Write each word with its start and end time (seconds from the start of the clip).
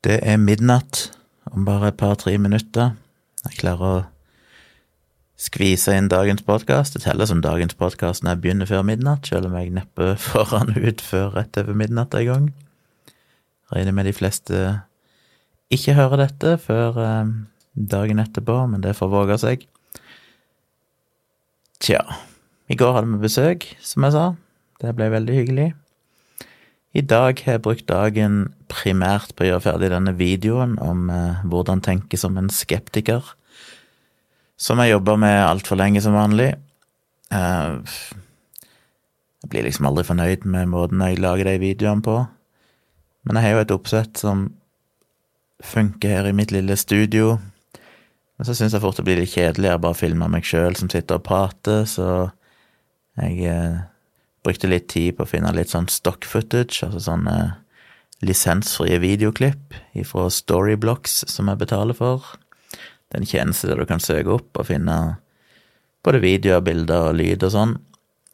Det 0.00 0.16
er 0.24 0.38
midnatt 0.40 1.10
om 1.52 1.66
bare 1.66 1.90
et 1.90 1.98
par-tre 2.00 2.32
minutter. 2.40 2.94
Jeg 3.44 3.58
klarer 3.60 3.84
å 3.84 3.96
skvise 5.40 5.92
inn 5.92 6.08
dagens 6.08 6.40
podkast. 6.46 6.96
Det 6.96 7.02
teller 7.04 7.28
som 7.28 7.42
dagens 7.44 7.76
podkast 7.76 8.24
når 8.24 8.32
jeg 8.32 8.40
begynner 8.46 8.70
før 8.70 8.86
midnatt, 8.88 9.28
selv 9.28 9.50
om 9.50 9.58
jeg 9.58 9.74
neppe 9.76 10.14
får 10.30 10.54
den 10.54 10.88
ut 10.88 11.04
før 11.04 11.34
rett 11.36 11.60
over 11.60 11.76
midnatt 11.76 12.16
en 12.16 12.30
gang. 12.30 12.48
Regner 13.74 13.96
med 13.98 14.08
de 14.08 14.16
fleste 14.16 14.62
ikke 15.70 15.98
hører 15.98 16.24
dette 16.24 16.56
før 16.64 16.96
eh, 17.04 17.36
dagen 17.92 18.24
etterpå, 18.24 18.56
men 18.72 18.80
det 18.80 18.96
får 18.96 19.12
våge 19.12 19.36
seg. 19.44 19.68
Tja, 21.80 22.00
i 22.72 22.76
går 22.76 22.96
hadde 22.96 23.12
vi 23.12 23.20
besøk, 23.28 23.68
som 23.84 24.08
jeg 24.08 24.16
sa. 24.16 24.26
Det 24.80 24.96
ble 24.96 25.12
veldig 25.12 25.36
hyggelig. 25.42 25.70
I 26.90 27.02
dag 27.06 27.38
har 27.44 27.54
jeg 27.54 27.62
brukt 27.62 27.86
dagen 27.86 28.40
primært 28.70 29.36
på 29.38 29.44
å 29.44 29.50
gjøre 29.52 29.62
ferdig 29.62 29.92
denne 29.92 30.14
videoen 30.18 30.74
om 30.82 31.04
eh, 31.14 31.42
hvordan 31.46 31.82
tenke 31.86 32.18
som 32.18 32.38
en 32.40 32.50
skeptiker, 32.50 33.22
som 34.58 34.82
jeg 34.82 34.96
jobber 34.96 35.20
med 35.22 35.36
altfor 35.44 35.78
lenge 35.78 36.02
som 36.02 36.16
vanlig. 36.18 36.48
Eh, 37.30 38.00
jeg 39.40 39.52
blir 39.52 39.68
liksom 39.68 39.86
aldri 39.86 40.04
fornøyd 40.08 40.48
med 40.50 40.72
måten 40.72 41.04
jeg 41.06 41.22
lager 41.22 41.52
de 41.52 41.62
videoene 41.62 42.04
på, 42.04 42.16
men 43.22 43.38
jeg 43.38 43.46
har 43.46 43.54
jo 43.54 43.62
et 43.62 43.76
oppsett 43.76 44.18
som 44.18 44.48
funker 45.62 46.16
her 46.16 46.26
i 46.26 46.34
mitt 46.34 46.50
lille 46.50 46.74
studio. 46.80 47.36
Men 48.34 48.48
så 48.48 48.56
syns 48.56 48.74
jeg 48.74 48.82
fort 48.82 48.98
det 48.98 49.06
blir 49.06 49.20
litt 49.20 49.36
kjedelig 49.36 49.76
å 49.76 49.80
bare 49.84 49.98
filme 49.98 50.26
meg 50.32 50.48
sjøl 50.48 50.74
som 50.74 50.90
sitter 50.90 51.20
og 51.20 51.26
prater, 51.28 51.86
så 51.86 52.32
jeg 53.20 53.46
eh, 53.46 53.80
Brukte 54.46 54.70
litt 54.70 54.88
tid 54.88 55.16
på 55.16 55.26
å 55.26 55.28
finne 55.28 55.52
litt 55.52 55.72
sånn 55.72 55.88
stock 55.92 56.24
footage, 56.24 56.80
altså 56.86 57.02
sånne 57.10 57.36
lisensfrie 58.24 59.00
videoklipp 59.00 59.76
fra 60.08 60.28
Storyblocks 60.32 61.24
som 61.28 61.48
jeg 61.48 61.60
betaler 61.60 61.96
for. 61.96 62.24
Det 62.72 63.18
er 63.18 63.22
en 63.22 63.28
tjeneste 63.28 63.68
der 63.68 63.80
du 63.80 63.88
kan 63.88 64.02
søke 64.02 64.36
opp 64.36 64.60
og 64.60 64.68
finne 64.68 64.96
både 66.04 66.22
videoer, 66.22 66.62
bilder 66.64 67.10
og 67.10 67.18
lyd 67.18 67.44
og 67.44 67.52
sånn, 67.52 67.74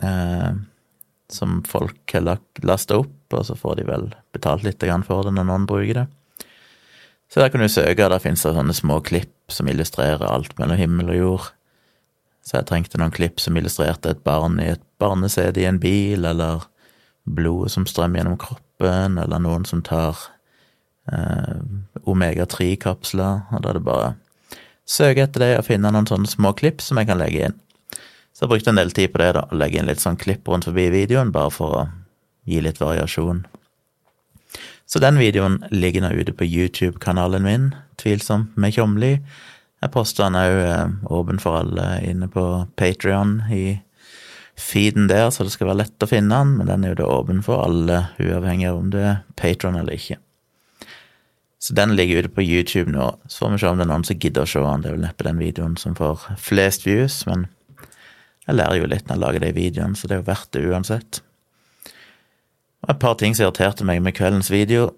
eh, 0.04 0.58
som 1.32 1.60
folk 1.66 2.14
har 2.14 2.38
lasta 2.62 3.00
opp, 3.02 3.14
og 3.34 3.46
så 3.48 3.56
får 3.58 3.80
de 3.80 3.88
vel 3.88 4.06
betalt 4.34 4.66
litt 4.66 4.84
for 5.06 5.26
det 5.26 5.34
når 5.34 5.48
noen 5.48 5.66
bruker 5.66 6.02
det. 6.02 6.06
Så 7.26 7.40
der 7.42 7.50
kan 7.50 7.60
du 7.60 7.68
søke, 7.68 8.06
der 8.08 8.22
finnes 8.22 8.44
det 8.46 8.54
sånne 8.54 8.74
små 8.76 9.00
klipp 9.02 9.50
som 9.50 9.66
illustrerer 9.66 10.22
alt 10.28 10.54
mellom 10.60 10.78
himmel 10.78 11.10
og 11.10 11.18
jord. 11.18 11.48
Så 12.46 12.60
jeg 12.60 12.68
trengte 12.68 13.00
noen 13.00 13.14
klipp 13.14 13.42
som 13.42 13.56
illustrerte 13.58 14.12
et 14.14 14.22
barn 14.22 14.60
i 14.62 14.70
et 14.76 14.85
barnesete 15.02 15.62
i 15.62 15.68
en 15.68 15.80
bil, 15.82 16.24
eller 16.24 16.64
blodet 17.26 17.72
som 17.74 17.86
strømmer 17.88 18.20
gjennom 18.20 18.38
kroppen, 18.40 19.18
eller 19.18 19.42
noen 19.42 19.66
som 19.68 19.82
tar 19.84 20.18
eh, 21.12 21.58
omega-3-kapsler, 22.06 23.46
og 23.50 23.62
da 23.64 23.72
er 23.72 23.78
det 23.78 23.86
bare 23.86 24.14
søke 24.86 25.26
etter 25.26 25.42
det 25.42 25.52
og 25.58 25.66
finne 25.66 25.90
noen 25.90 26.06
sånne 26.08 26.30
små 26.30 26.54
klipp 26.58 26.84
som 26.84 27.00
jeg 27.00 27.10
kan 27.10 27.20
legge 27.20 27.48
inn. 27.48 27.58
Så 28.36 28.44
jeg 28.44 28.52
brukte 28.52 28.70
en 28.70 28.78
del 28.78 28.92
tid 28.94 29.12
på 29.12 29.20
det, 29.22 29.32
da, 29.38 29.46
å 29.48 29.58
legge 29.58 29.80
inn 29.80 29.88
litt 29.88 30.02
sånn 30.02 30.18
klipp 30.20 30.48
rundt 30.48 30.68
forbi 30.68 30.90
videoen, 30.92 31.32
bare 31.34 31.52
for 31.54 31.78
å 31.80 31.84
gi 32.46 32.60
litt 32.62 32.80
variasjon. 32.82 33.46
Så 34.86 35.00
den 35.02 35.18
videoen 35.18 35.58
ligger 35.72 36.04
nå 36.04 36.12
ute 36.14 36.34
på 36.36 36.46
YouTube-kanalen 36.46 37.42
min, 37.42 37.70
Tvilsomt 37.98 38.54
med 38.60 38.76
Tjomli. 38.76 39.16
Jeg 39.82 39.92
poster 39.92 40.28
den 40.28 40.36
òg 40.38 40.58
eh, 40.62 40.92
åpen 41.16 41.40
for 41.42 41.62
alle 41.62 41.86
inne 42.04 42.28
på 42.32 42.44
Patrion 42.78 43.40
i 43.52 43.78
feeden 44.56 45.08
der, 45.10 45.28
så 45.30 45.44
det 45.44 45.52
skal 45.52 45.68
være 45.70 45.82
lett 45.82 46.04
å 46.04 46.08
finne 46.08 46.32
den, 46.32 46.54
men 46.58 46.70
den 46.70 46.84
er 46.84 46.94
jo 46.94 47.00
da 47.02 47.08
åpen 47.18 47.42
for 47.44 47.64
alle, 47.64 48.06
uavhengig 48.22 48.70
av 48.70 48.80
om 48.80 48.88
du 48.92 48.98
er 49.02 49.18
Patron 49.36 49.76
eller 49.76 49.98
ikke. 49.98 50.18
Så 51.60 51.74
den 51.76 51.96
ligger 51.96 52.24
ute 52.24 52.32
på 52.36 52.44
YouTube 52.44 52.92
nå, 52.92 53.10
så 53.26 53.44
får 53.44 53.52
vi 53.52 53.60
se 53.60 53.68
om 53.68 53.78
det 53.80 53.86
er 53.86 53.90
noen 53.90 54.06
som 54.06 54.18
gidder 54.20 54.46
å 54.46 54.50
se 54.50 54.62
den. 54.62 54.82
Det 54.84 54.90
er 54.90 54.96
vel 54.96 55.06
neppe 55.06 55.26
den 55.26 55.40
videoen 55.40 55.76
som 55.80 55.96
får 55.98 56.26
flest 56.40 56.86
views, 56.86 57.22
men 57.28 57.48
jeg 58.46 58.58
lærer 58.58 58.80
jo 58.80 58.90
litt 58.92 59.08
når 59.08 59.16
jeg 59.16 59.24
lager 59.24 59.42
de 59.42 59.54
videoene, 59.56 59.98
så 59.98 60.08
det 60.08 60.16
er 60.16 60.20
jo 60.22 60.28
verdt 60.28 60.52
det 60.54 60.64
uansett. 60.70 61.20
Og 62.86 62.92
et 62.94 63.02
par 63.02 63.16
ting 63.18 63.34
som 63.34 63.48
irriterte 63.48 63.86
meg 63.88 64.02
med 64.04 64.14
kveldens 64.16 64.52
video, 64.52 64.92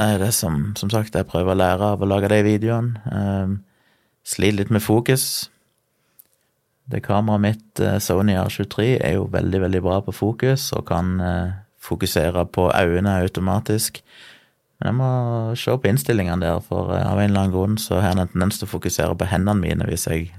er 0.00 0.18
det 0.20 0.32
som, 0.36 0.72
som 0.76 0.90
sagt, 0.92 1.16
jeg 1.16 1.28
prøver 1.28 1.52
å 1.52 1.58
lære 1.58 1.92
av 1.94 2.02
å 2.02 2.08
lage 2.08 2.30
de 2.32 2.40
videoene. 2.44 3.00
Um, 3.08 3.60
Sliter 4.22 4.60
litt 4.60 4.70
med 4.70 4.84
fokus. 4.84 5.50
Det 6.90 7.00
kameraet 7.04 7.40
mitt, 7.40 7.80
eh, 7.80 7.98
Sony 7.98 8.34
R23, 8.36 8.98
er 9.00 9.14
jo 9.14 9.28
veldig, 9.30 9.60
veldig 9.60 9.82
bra 9.82 10.00
på 10.02 10.12
fokus 10.12 10.72
og 10.72 10.86
kan 10.86 11.20
eh, 11.20 11.52
fokusere 11.78 12.46
på 12.46 12.70
øynene 12.74 13.20
automatisk. 13.22 14.02
Men 14.80 14.88
jeg 14.88 14.94
må 14.98 15.10
se 15.56 15.76
på 15.78 15.88
innstillingene 15.88 16.42
der, 16.42 16.60
for 16.60 16.94
eh, 16.94 17.06
av 17.06 17.20
en 17.20 17.30
eller 17.30 17.44
annen 17.44 17.54
grunn 17.54 17.78
så 17.78 18.00
har 18.00 18.12
jeg 18.12 18.18
en 18.18 18.32
tendens 18.34 18.58
til 18.58 18.66
å 18.66 18.74
fokusere 18.74 19.14
på 19.14 19.30
hendene 19.30 19.60
mine 19.62 19.86
hvis 19.86 20.08
jeg 20.10 20.32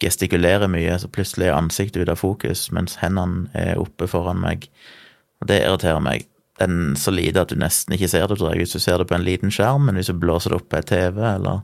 gestikulerer 0.00 0.70
mye, 0.72 0.96
så 0.98 1.10
plutselig 1.12 1.50
er 1.50 1.58
ansiktet 1.58 2.02
ute 2.02 2.16
av 2.16 2.20
fokus 2.20 2.70
mens 2.72 2.98
hendene 3.02 3.46
er 3.54 3.78
oppe 3.78 4.08
foran 4.10 4.40
meg. 4.42 4.66
Og 5.40 5.48
det 5.48 5.62
irriterer 5.62 6.00
meg. 6.02 6.26
Den 6.60 6.92
er 6.92 7.00
så 7.00 7.12
lite 7.14 7.44
at 7.44 7.52
du 7.52 7.56
nesten 7.56 7.94
ikke 7.96 8.08
ser 8.10 8.26
det, 8.28 8.40
tror 8.40 8.52
jeg, 8.52 8.64
hvis 8.64 8.74
du 8.76 8.82
ser 8.82 8.98
det 8.98 9.08
på 9.08 9.16
en 9.16 9.24
liten 9.24 9.52
skjerm, 9.54 9.86
men 9.86 9.96
hvis 9.96 10.10
du 10.10 10.18
blåser 10.18 10.52
det 10.52 10.60
opp 10.60 10.68
på 10.72 10.80
en 10.80 10.88
TV 10.88 11.20
eller 11.34 11.62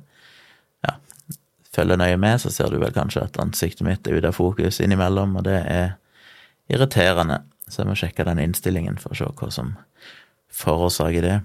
følger 1.76 2.00
nøye 2.00 2.16
med, 2.20 2.40
så 2.42 2.52
ser 2.52 2.72
du 2.72 2.80
vel 2.82 2.94
kanskje 2.94 3.26
at 3.26 3.38
ansiktet 3.42 3.86
mitt 3.86 4.08
er 4.08 4.18
ute 4.18 4.32
av 4.32 4.38
fokus 4.38 4.80
innimellom, 4.82 5.36
og 5.38 5.46
det 5.48 5.60
er 5.62 5.94
irriterende. 6.72 7.42
Så 7.68 7.82
jeg 7.82 7.90
må 7.90 7.96
sjekke 7.98 8.26
den 8.26 8.40
innstillingen 8.42 8.98
for 9.02 9.12
å 9.12 9.18
se 9.18 9.28
hva 9.28 9.50
som 9.54 9.74
forårsaker 10.56 11.24
det. 11.24 11.36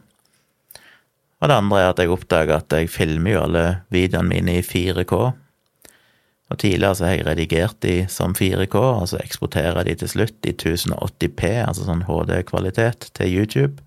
Og 1.41 1.50
det 1.50 1.58
andre 1.58 1.80
er 1.81 1.88
at 1.90 2.02
jeg 2.02 2.12
oppdager 2.14 2.59
at 2.59 2.74
jeg 2.75 2.91
filmer 2.94 3.34
jo 3.34 3.46
alle 3.47 3.64
videoene 3.94 4.30
mine 4.30 4.59
i 4.59 4.66
4K. 4.66 5.22
Og 6.52 6.59
tidligere 6.59 6.97
så 7.00 7.08
har 7.08 7.16
jeg 7.16 7.25
redigert 7.25 7.78
de 7.81 7.96
som 8.12 8.36
4K, 8.38 8.75
og 8.78 9.08
så 9.09 9.22
eksporterer 9.24 9.88
de 9.88 9.96
til 9.97 10.12
slutt 10.12 10.46
i 10.46 10.53
1080P, 10.53 11.52
altså 11.64 11.88
sånn 11.88 12.06
HD-kvalitet, 12.06 13.09
til 13.18 13.38
YouTube. 13.40 13.81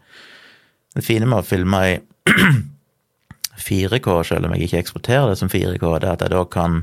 Det 0.96 1.04
fine 1.06 1.28
med 1.28 1.42
å 1.42 1.46
filme 1.46 1.82
i 1.92 1.98
4K, 3.60 4.08
selv 4.26 4.46
om 4.46 4.54
jeg 4.54 4.68
ikke 4.68 4.82
eksporterer 4.82 5.30
det 5.30 5.38
som 5.40 5.50
4K, 5.52 5.84
det 6.00 6.08
er 6.08 6.16
at 6.16 6.24
jeg 6.24 6.34
da 6.34 6.44
kan 6.50 6.82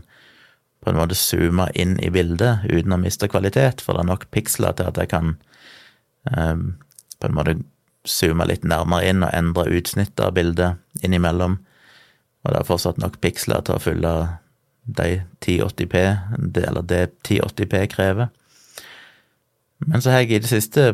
på 0.82 0.90
en 0.90 0.98
måte 0.98 1.18
zoome 1.18 1.68
inn 1.78 1.98
i 2.02 2.10
bildet 2.14 2.66
uten 2.66 2.96
å 2.96 3.00
miste 3.02 3.30
kvalitet, 3.30 3.84
for 3.86 3.94
det 3.94 4.04
er 4.04 4.10
nok 4.10 4.30
piksler 4.34 4.74
til 4.78 4.90
at 4.90 4.98
jeg 4.98 5.12
kan 5.12 5.36
eh, 6.32 6.56
på 7.22 7.30
en 7.30 7.38
måte 7.38 7.60
zoome 8.08 8.48
litt 8.50 8.64
nærmere 8.66 9.12
inn 9.12 9.26
og 9.26 9.34
endre 9.38 9.68
utsnittet 9.78 10.24
av 10.26 10.34
bildet 10.38 11.06
innimellom. 11.06 11.60
Og 12.42 12.54
det 12.54 12.62
er 12.62 12.70
fortsatt 12.70 13.02
nok 13.02 13.20
piksler 13.22 13.62
til 13.66 13.78
å 13.78 13.84
fylle 13.84 14.14
de 14.90 15.22
1080P, 15.46 16.00
eller 16.66 16.88
det 16.90 17.04
1080P 17.22 17.84
krever. 17.94 18.32
Men 19.86 20.02
så 20.02 20.14
har 20.14 20.24
jeg 20.24 20.40
i 20.40 20.42
det 20.42 20.50
siste 20.50 20.88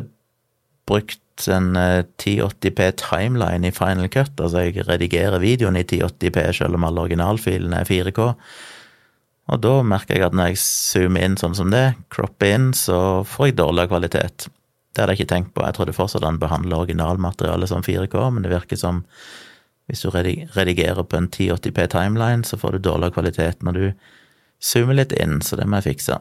brukt 0.88 1.20
en 1.46 1.76
1080P 1.76 2.80
eh, 2.82 2.94
timeline 2.98 3.68
i 3.68 3.74
Final 3.74 4.08
Cut. 4.10 4.34
Altså, 4.40 4.64
jeg 4.66 4.86
redigerer 4.88 5.38
videoen 5.42 5.78
i 5.78 5.84
1080P 5.86 6.48
selv 6.58 6.78
om 6.78 6.86
alle 6.88 7.04
originalfilene 7.06 7.82
er 7.82 7.88
4K. 7.88 8.26
Og 9.48 9.60
da 9.64 9.74
merker 9.86 10.18
jeg 10.18 10.26
at 10.26 10.36
når 10.36 10.50
jeg 10.50 10.60
zoomer 10.64 11.24
inn 11.24 11.38
sånn 11.40 11.56
som 11.56 11.70
det, 11.72 11.94
cropper 12.12 12.54
inn, 12.56 12.70
så 12.76 13.22
får 13.24 13.50
jeg 13.50 13.58
dårligere 13.60 13.92
kvalitet. 13.94 14.48
Det 14.92 15.04
hadde 15.04 15.14
jeg 15.14 15.22
ikke 15.22 15.34
tenkt 15.34 15.54
på. 15.54 15.64
Jeg 15.64 15.78
trodde 15.78 15.96
fortsatt 15.96 16.26
han 16.26 16.40
behandler 16.42 16.82
originalmaterialet 16.82 17.70
som 17.70 17.84
4K, 17.86 18.18
men 18.34 18.44
det 18.44 18.52
virker 18.52 18.80
som 18.80 19.04
hvis 19.88 20.02
du 20.04 20.10
redigerer 20.12 21.00
på 21.00 21.16
en 21.16 21.30
1080P 21.30 21.86
timeline, 21.94 22.44
så 22.44 22.58
får 22.60 22.76
du 22.76 22.88
dårligere 22.90 23.14
kvalitet 23.14 23.62
når 23.64 23.78
du 23.78 23.84
zoomer 24.60 24.98
litt 24.98 25.14
inn, 25.16 25.38
så 25.40 25.56
det 25.56 25.64
må 25.64 25.78
jeg 25.78 25.94
fikse. 25.94 26.18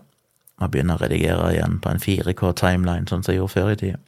Og 0.62 0.72
begynne 0.72 0.96
å 0.96 1.02
redigere 1.02 1.52
igjen 1.52 1.82
på 1.84 1.92
en 1.92 2.00
4K 2.00 2.54
timeline, 2.62 3.10
sånn 3.10 3.26
som 3.26 3.34
jeg 3.34 3.42
gjorde 3.42 3.56
før 3.58 3.74
i 3.74 3.82
tida 3.82 4.00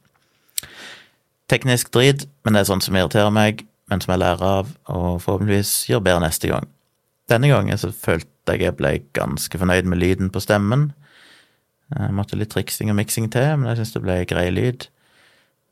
teknisk 1.49 1.91
drit, 1.95 2.25
men 2.45 2.55
det 2.55 2.63
er 2.63 2.69
sånt 2.69 2.85
som 2.85 2.97
irriterer 2.97 3.33
meg, 3.33 3.65
men 3.89 4.03
som 4.03 4.13
jeg 4.13 4.21
lærer 4.21 4.45
av, 4.45 4.73
og 4.91 5.21
forhåpentligvis 5.23 5.73
gjør 5.89 6.03
bedre 6.05 6.25
neste 6.27 6.51
gang. 6.51 6.67
Denne 7.29 7.49
gangen 7.51 7.77
så 7.77 7.91
følte 7.93 8.55
jeg 8.55 8.65
jeg 8.65 8.77
ble 8.79 8.95
ganske 9.13 9.61
fornøyd 9.61 9.89
med 9.89 10.01
lyden 10.01 10.31
på 10.33 10.41
stemmen. 10.41 10.89
Jeg 11.93 12.15
måtte 12.17 12.37
litt 12.37 12.53
triksing 12.53 12.89
og 12.93 12.97
miksing 12.97 13.29
til, 13.33 13.57
men 13.57 13.69
jeg 13.69 13.81
syns 13.81 13.93
det 13.95 14.03
ble 14.05 14.17
grei 14.29 14.47
lyd. 14.53 14.87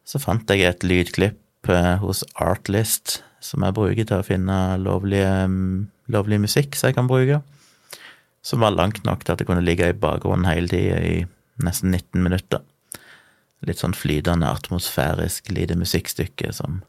Så 0.08 0.22
fant 0.22 0.50
jeg 0.50 0.66
et 0.66 0.86
lydklipp 0.86 1.70
eh, 1.74 1.96
hos 2.02 2.24
Artlist 2.42 3.20
som 3.44 3.66
jeg 3.66 3.76
bruker 3.78 4.08
til 4.08 4.22
å 4.22 4.26
finne 4.26 4.58
lovlige, 4.82 5.30
mm, 5.50 5.88
lovlig 6.14 6.42
musikk 6.48 6.78
som 6.78 6.90
jeg 6.90 6.98
kan 6.98 7.10
bruke, 7.10 7.42
som 8.46 8.64
var 8.64 8.74
langt 8.74 9.04
nok 9.06 9.26
til 9.26 9.36
at 9.36 9.42
det 9.42 9.48
kunne 9.50 9.66
ligge 9.66 9.92
i 9.92 9.98
bakgrunnen 9.98 10.48
hele 10.50 10.70
tida 10.72 11.02
i 11.04 11.20
nesten 11.64 11.94
19 11.94 12.24
minutter 12.24 12.64
litt 13.66 13.82
sånn 13.82 13.96
flytende, 13.98 14.50
atmosfærisk 14.50 15.50
lite 15.54 15.78
musikkstykke 15.80 16.52
som 16.54 16.82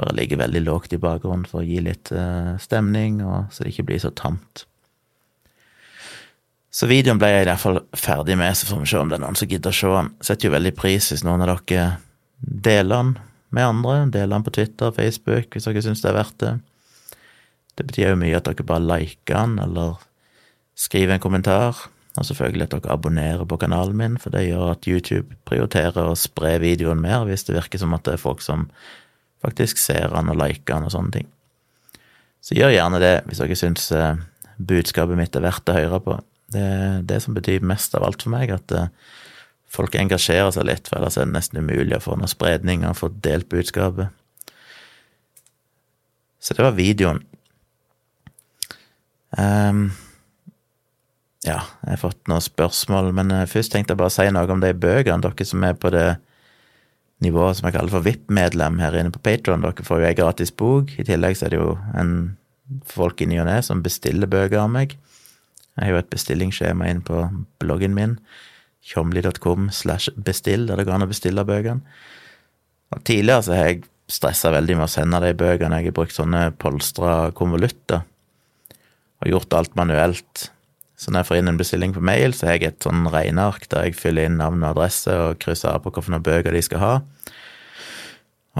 bare 0.00 0.16
ligger 0.16 0.40
veldig 0.40 0.62
lågt 0.64 0.94
i 0.96 1.00
bakgrunnen 1.00 1.44
for 1.48 1.60
å 1.60 1.66
gi 1.66 1.82
litt 1.84 2.08
uh, 2.14 2.56
stemning, 2.62 3.20
og 3.20 3.50
så 3.52 3.64
det 3.64 3.74
ikke 3.74 3.90
blir 3.90 4.00
så 4.00 4.12
tamt. 4.16 4.64
Så 6.70 6.86
videoen 6.86 7.18
ble 7.20 7.32
jeg 7.32 7.44
i 7.44 7.48
hvert 7.48 7.60
fall 7.60 7.80
ferdig 7.98 8.38
med, 8.38 8.54
så 8.56 8.68
får 8.70 8.80
vi 8.80 8.88
se 8.92 9.00
om 9.00 9.10
det 9.10 9.18
er 9.18 9.24
noen 9.24 9.36
som 9.36 9.50
gidder 9.50 9.74
å 9.74 9.76
se 9.76 9.90
den. 9.90 10.10
Setter 10.22 10.48
jo 10.48 10.54
veldig 10.54 10.72
pris 10.78 11.10
hvis 11.10 11.24
noen 11.26 11.42
av 11.44 11.50
dere 11.50 11.86
deler 12.40 12.94
den, 12.94 13.14
med 13.50 13.66
andre. 13.66 13.96
Deler 14.14 14.36
den 14.36 14.46
på 14.46 14.54
Twitter, 14.54 14.88
og 14.88 14.96
Facebook, 14.96 15.50
hvis 15.52 15.66
dere 15.66 15.82
syns 15.84 16.04
det 16.04 16.12
er 16.12 16.16
verdt 16.20 16.36
det. 16.44 16.52
Det 17.74 17.88
betyr 17.88 18.12
jo 18.12 18.20
mye 18.22 18.38
at 18.38 18.46
dere 18.46 18.68
bare 18.68 18.86
liker 18.86 19.34
den, 19.34 19.58
eller 19.66 19.98
skriver 20.78 21.16
en 21.16 21.24
kommentar. 21.26 21.82
Og 22.18 22.26
selvfølgelig 22.26 22.66
at 22.66 22.72
dere 22.74 22.94
abonnerer 22.94 23.46
på 23.46 23.58
kanalen 23.62 23.96
min, 23.96 24.16
for 24.18 24.34
det 24.34 24.48
gjør 24.48 24.72
at 24.72 24.88
YouTube 24.88 25.36
prioriterer 25.46 26.10
å 26.10 26.16
spre 26.18 26.56
videoen 26.62 27.02
mer 27.02 27.22
hvis 27.28 27.46
det 27.46 27.54
virker 27.54 27.82
som 27.82 27.94
at 27.94 28.02
det 28.08 28.16
er 28.16 28.22
folk 28.22 28.42
som 28.42 28.66
faktisk 29.44 29.78
ser 29.78 30.10
den 30.10 30.32
og 30.32 30.40
liker 30.40 30.74
den 30.74 30.88
og 30.88 30.94
sånne 30.94 31.14
ting. 31.20 31.30
Så 32.42 32.56
gjør 32.58 32.74
gjerne 32.74 33.00
det 33.02 33.14
hvis 33.28 33.42
dere 33.42 33.58
syns 33.58 33.86
eh, 33.94 34.18
budskapet 34.58 35.18
mitt 35.18 35.36
er 35.36 35.44
verdt 35.44 35.70
å 35.70 35.76
høre 35.76 36.02
på. 36.02 36.18
Det 36.50 36.66
er 36.66 37.02
det 37.06 37.20
som 37.22 37.36
betyr 37.36 37.64
mest 37.64 37.94
av 37.94 38.04
alt 38.04 38.24
for 38.24 38.34
meg, 38.34 38.50
at 38.50 38.74
eh, 38.74 38.90
folk 39.70 39.94
engasjerer 39.94 40.50
seg 40.54 40.66
litt, 40.66 40.90
for 40.90 40.98
ellers 40.98 41.18
er 41.20 41.28
det 41.28 41.36
nesten 41.36 41.62
umulig 41.62 41.94
å 42.00 42.04
få 42.04 42.18
noe 42.18 42.30
spredning 42.30 42.82
og 42.88 42.98
få 42.98 43.12
delt 43.22 43.48
budskapet. 43.52 44.10
Så 46.40 46.56
det 46.56 46.64
var 46.64 46.74
videoen. 46.74 47.20
Um, 49.36 49.90
ja, 51.46 51.60
jeg 51.86 51.94
har 51.94 52.00
fått 52.02 52.28
noen 52.28 52.44
spørsmål, 52.44 53.14
men 53.16 53.30
eh, 53.32 53.46
først 53.48 53.72
tenkte 53.72 53.94
jeg 53.94 54.00
bare 54.00 54.12
å 54.12 54.16
si 54.16 54.26
noe 54.28 54.50
om 54.52 54.60
de 54.60 54.74
bøkene, 54.76 55.22
dere 55.24 55.46
som 55.48 55.64
er 55.64 55.78
på 55.80 55.92
det 55.94 56.08
nivået 57.24 57.58
som 57.58 57.68
jeg 57.68 57.76
kaller 57.76 57.92
for 57.92 58.04
VIP-medlem 58.04 58.80
her 58.80 58.96
inne 58.96 59.12
på 59.12 59.22
Patron. 59.24 59.64
Dere 59.64 59.86
får 59.86 60.02
jo 60.02 60.08
ei 60.08 60.18
gratis 60.18 60.52
bok. 60.52 60.92
I 61.00 61.06
tillegg 61.08 61.38
så 61.38 61.48
er 61.48 61.54
det 61.54 61.60
jo 61.60 61.74
en 62.00 62.14
folk 62.88 63.20
i 63.20 63.28
ny 63.28 63.40
og 63.42 63.48
ne 63.48 63.58
som 63.64 63.82
bestiller 63.84 64.30
bøker 64.30 64.60
av 64.62 64.70
meg. 64.72 64.96
Jeg 65.76 65.86
har 65.86 65.94
jo 65.94 66.02
et 66.02 66.12
bestillingsskjema 66.12 66.88
inn 66.90 67.02
på 67.06 67.22
bloggen 67.62 67.96
min, 67.96 68.18
tjomli.com 68.84 69.70
slash 69.72 70.12
bestill, 70.16 70.66
der 70.68 70.80
det 70.80 70.86
går 70.88 70.98
an 70.98 71.06
å 71.06 71.10
bestille 71.10 71.46
bøkene. 71.46 71.98
Og 72.90 73.04
tidligere 73.06 73.46
så 73.46 73.56
har 73.56 73.68
jeg 73.68 73.84
stressa 74.10 74.50
veldig 74.52 74.76
med 74.76 74.88
å 74.88 74.92
sende 74.92 75.20
de 75.22 75.34
bøkene. 75.38 75.78
Jeg 75.80 75.92
har 75.92 75.96
brukt 75.96 76.16
sånne 76.16 76.48
polstra 76.60 77.30
konvolutter 77.36 78.02
og 79.20 79.28
gjort 79.30 79.56
alt 79.56 79.76
manuelt. 79.78 80.50
Så 81.00 81.08
når 81.08 81.22
jeg 81.22 81.28
får 81.30 81.38
inn 81.40 81.48
en 81.48 81.58
bestilling 81.60 81.92
på 81.96 82.02
mail, 82.04 82.34
så 82.36 82.50
har 82.50 82.58
jeg 82.58 82.74
et 82.74 82.84
sånn 82.84 83.06
regneark 83.08 83.64
der 83.72 83.86
jeg 83.88 83.96
fyller 83.96 84.28
inn 84.28 84.36
navn 84.36 84.60
og 84.60 84.74
adresse 84.74 85.14
og 85.16 85.38
krysser 85.40 85.72
av 85.72 85.86
på 85.86 85.94
hvilke 85.96 86.20
bøker 86.26 86.52
de 86.52 86.60
skal 86.66 86.82
ha. 86.82 86.94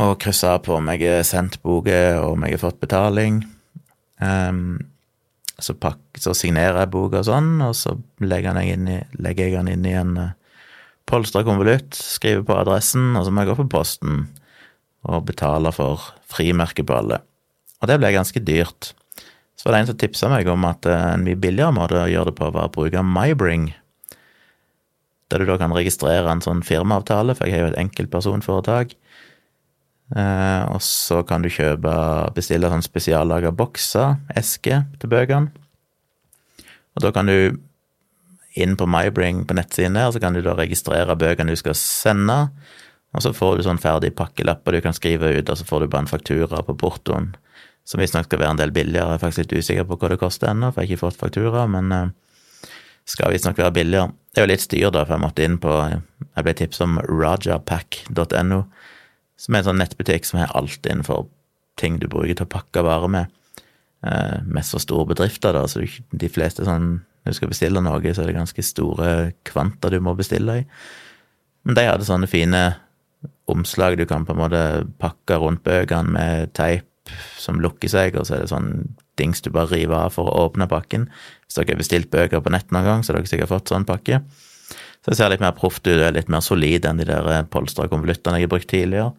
Og 0.00 0.14
krysser 0.22 0.54
av 0.54 0.62
på 0.64 0.78
om 0.78 0.88
jeg 0.88 1.04
har 1.04 1.26
sendt 1.28 1.58
boka, 1.60 1.98
og 2.22 2.38
om 2.38 2.46
jeg 2.46 2.56
har 2.56 2.62
fått 2.62 2.81
betaling. 2.81 3.42
Um, 4.25 4.78
så, 5.60 5.75
pak, 5.76 6.00
så, 6.16 6.32
signerer 6.32 6.81
jeg 6.81 6.92
boka 6.94 7.20
og 7.20 7.28
sånn, 7.28 7.58
og 7.66 7.75
så 7.76 7.92
legger 8.25 8.56
jeg, 8.56 8.78
inn 8.78 8.88
den 8.88 9.72
inn 9.75 9.88
i 9.90 9.96
en 10.00 10.16
uh, 10.16 10.32
polstra 11.10 11.44
konvolutt, 11.44 11.92
skriver 11.92 12.46
på 12.48 12.56
adressen, 12.56 13.12
og 13.19 13.26
så 13.26 13.34
må 13.34 13.44
jeg 13.44 13.52
gå 13.52 13.58
på 13.60 13.69
posten 13.76 14.22
og 15.04 15.26
betale 15.28 15.72
for 15.76 16.08
frimerke 16.31 16.84
på 16.87 16.96
alle. 17.02 17.20
Og 17.81 17.88
det 17.88 18.00
ble 18.00 18.14
ganske 18.16 18.40
dyrt. 18.44 18.94
Så 19.61 19.69
var 19.69 19.77
det 19.77 19.81
en 19.83 19.91
som 19.91 19.97
tipsa 20.01 20.31
meg 20.33 20.49
om 20.49 20.62
at 20.65 20.87
uh, 20.89 21.11
en 21.12 21.27
mye 21.27 21.37
billigere 21.37 21.75
måte 21.77 21.99
å 22.01 22.09
gjøre 22.09 22.31
det 22.31 22.39
på, 22.39 22.47
var 22.55 22.71
å 22.71 22.73
bruke 22.73 23.03
MyBring. 23.05 23.67
Der 25.29 25.43
du 25.43 25.45
da 25.51 25.59
kan 25.61 25.75
registrere 25.77 26.33
en 26.33 26.41
sånn 26.41 26.62
firmaavtale, 26.65 27.37
for 27.37 27.45
jeg 27.45 27.59
har 27.59 27.67
jo 27.67 27.73
et 27.75 27.83
enkeltpersonforetak. 27.83 28.97
Eh, 30.11 30.62
og 30.75 30.81
så 30.83 31.21
kan 31.23 31.45
du 31.45 31.51
kjøpe, 31.53 31.93
bestille 32.35 32.71
sånn 32.73 32.83
spesiallaga 32.83 33.53
bokser, 33.55 34.17
esker, 34.35 34.89
til 34.99 35.12
bøkene. 35.12 35.53
Og 36.97 37.05
da 37.05 37.12
kan 37.15 37.31
du 37.31 37.61
inn 38.59 38.75
på 38.75 38.89
MyBring 38.91 39.45
på 39.47 39.55
nettsiden 39.55 39.95
der, 39.95 40.11
så 40.11 40.23
kan 40.25 40.35
du 40.35 40.43
da 40.43 40.57
registrere 40.59 41.15
bøkene 41.21 41.55
du 41.55 41.61
skal 41.61 41.77
sende. 41.79 42.41
Og 43.15 43.23
så 43.23 43.35
får 43.37 43.61
du 43.61 43.69
sånn 43.69 43.83
ferdig 43.83 44.17
pakkelapper 44.19 44.75
du 44.75 44.83
kan 44.89 44.97
skrive 44.97 45.31
ut, 45.37 45.47
og 45.47 45.61
så 45.61 45.69
får 45.69 45.85
du 45.85 45.93
bare 45.93 46.09
en 46.09 46.11
faktura 46.11 46.65
på 46.67 46.79
portoen. 46.81 47.35
Som 47.90 48.02
visstnok 48.02 48.28
skal 48.28 48.42
være 48.44 48.54
en 48.54 48.60
del 48.60 48.72
billigere. 48.75 49.16
Jeg 49.16 49.19
er 49.19 49.22
faktisk 49.25 49.44
litt 49.44 49.64
usikker 49.64 49.87
på 49.88 49.98
hva 49.98 50.12
det 50.12 50.20
koster 50.20 50.52
ennå, 50.52 50.70
for 50.70 50.82
jeg 50.82 50.92
har 50.92 50.94
ikke 50.94 51.04
fått 51.08 51.19
faktura, 51.19 51.64
men 51.70 51.90
uh, 51.90 52.12
skal 53.08 53.34
visstnok 53.34 53.58
være 53.58 53.75
billigere. 53.81 54.12
Det 54.31 54.38
er 54.38 54.46
jo 54.46 54.52
litt 54.52 54.62
styr, 54.62 54.92
da, 54.94 55.02
for 55.02 55.16
jeg 55.16 55.25
måtte 55.25 55.46
inn 55.46 55.58
på 55.58 55.75
Jeg 55.90 56.46
ble 56.46 56.54
tipset 56.54 56.87
om 56.87 57.00
rajapack.no 57.02 58.62
som 59.40 59.54
er 59.54 59.62
en 59.62 59.69
sånn 59.70 59.81
nettbutikk 59.81 60.26
som 60.28 60.40
har 60.42 60.52
alt 60.58 60.87
innenfor 60.87 61.25
ting 61.81 61.96
du 62.00 62.08
bruker 62.12 62.37
til 62.37 62.46
å 62.46 62.52
pakke 62.52 62.84
varer 62.84 63.12
med. 63.12 63.31
Eh, 64.04 64.40
mest 64.44 64.75
for 64.75 64.84
store 64.84 65.08
bedrifter, 65.12 65.56
da, 65.56 65.64
så 65.69 65.84
de 65.84 66.32
fleste 66.32 66.66
sånn 66.69 67.00
Når 67.20 67.34
du 67.34 67.37
skal 67.37 67.50
bestille 67.50 67.81
noe, 67.84 68.12
så 68.16 68.22
er 68.22 68.31
det 68.31 68.38
ganske 68.38 68.62
store 68.64 69.08
kvanta 69.44 69.90
du 69.92 69.98
må 70.00 70.14
bestille 70.16 70.54
i. 70.56 70.62
Men 71.69 71.76
de 71.76 71.82
hadde 71.84 72.06
sånne 72.08 72.28
fine 72.31 72.62
omslag 73.44 73.98
du 74.00 74.06
kan 74.08 74.25
på 74.25 74.32
en 74.32 74.40
måte 74.40 74.62
pakke 74.96 75.37
rundt 75.37 75.60
bøkene 75.66 76.14
med 76.14 76.54
teip 76.56 76.87
som 77.41 77.61
lukker 77.62 77.91
seg, 77.91 78.19
og 78.19 78.27
så 78.29 78.37
er 78.37 78.45
det 78.45 78.53
sånn 78.53 78.71
dings 79.21 79.43
du 79.45 79.51
bare 79.53 79.73
river 79.73 80.07
av 80.07 80.15
for 80.17 80.29
å 80.29 80.47
åpne 80.47 80.69
pakken. 80.71 81.09
Hvis 81.47 81.59
dere 81.59 81.75
har 81.75 81.83
bestilt 81.83 82.12
bøker 82.12 82.43
på 82.45 82.53
nett 82.55 82.71
noen 82.75 82.89
gang, 82.89 83.03
så 83.03 83.12
har 83.12 83.21
dere 83.21 83.31
sikkert 83.31 83.53
fått 83.53 83.73
sånn 83.73 83.89
pakke. 83.89 84.23
Så 85.01 85.12
det 85.12 85.17
ser 85.19 85.33
litt 85.33 85.43
mer 85.43 85.57
proft 85.57 85.87
ut, 85.89 85.97
er 85.97 86.15
litt 86.15 86.31
mer 86.33 86.45
solid 86.45 86.87
enn 86.87 87.01
de 87.01 87.09
der 87.09 87.29
polstra 87.53 87.89
konvoluttene 87.89 88.41
jeg 88.41 88.49
har 88.49 88.53
brukt 88.53 88.71
tidligere. 88.71 89.12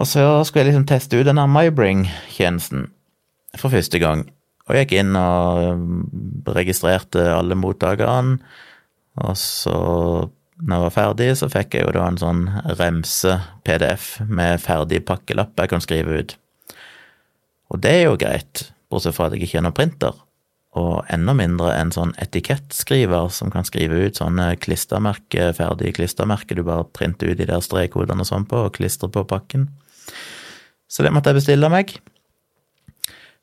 Og 0.00 0.08
så 0.08 0.24
skulle 0.48 0.64
jeg 0.64 0.72
liksom 0.72 0.86
teste 0.88 1.20
ut 1.20 1.28
denne 1.28 1.44
MyBring-tjenesten 1.52 2.86
for 3.60 3.74
første 3.74 4.00
gang. 4.00 4.24
Og 4.68 4.76
jeg 4.76 4.86
gikk 4.86 4.94
inn 5.02 5.18
og 5.18 5.64
um, 5.74 6.04
registrerte 6.54 7.26
alle 7.34 7.58
mottakerne. 7.58 8.38
Og 9.20 9.34
så, 9.36 9.76
når 10.62 10.76
jeg 10.76 10.84
var 10.84 10.94
ferdig, 10.94 11.28
så 11.38 11.48
fikk 11.50 11.74
jeg 11.74 11.86
jo 11.86 11.94
da 11.96 12.06
en 12.06 12.20
sånn 12.20 12.42
remse-PDF 12.78 14.12
med 14.30 14.60
ferdig 14.62 15.00
pakkelapp 15.08 15.58
jeg 15.58 15.72
kan 15.72 15.82
skrive 15.82 16.20
ut. 16.22 16.36
Og 17.72 17.80
det 17.82 17.94
er 17.98 18.04
jo 18.06 18.20
greit, 18.20 18.68
bortsett 18.92 19.16
fra 19.16 19.26
at 19.26 19.34
jeg 19.34 19.46
ikke 19.46 19.58
har 19.58 19.66
noen 19.66 19.76
printer. 19.76 20.20
Og 20.78 21.02
enda 21.12 21.34
mindre 21.36 21.72
en 21.74 21.90
sånn 21.92 22.14
etikettskriver 22.22 23.28
som 23.34 23.50
kan 23.52 23.66
skrive 23.68 24.06
ut 24.06 24.20
sånne 24.20 24.54
klistermerke, 24.62 25.50
ferdige 25.56 25.98
klistremerker 25.98 26.56
du 26.56 26.64
bare 26.64 26.86
printer 26.96 27.32
ut 27.32 27.40
de 27.40 27.48
der 27.48 27.64
strekkodene 27.64 28.24
og 28.24 28.28
sånn 28.30 28.46
på, 28.48 28.62
og 28.68 28.76
klistrer 28.78 29.12
på 29.12 29.26
pakken. 29.28 29.66
Så 30.88 31.04
det 31.04 31.12
måtte 31.12 31.32
jeg 31.32 31.42
bestille 31.42 31.72
meg. 31.72 31.96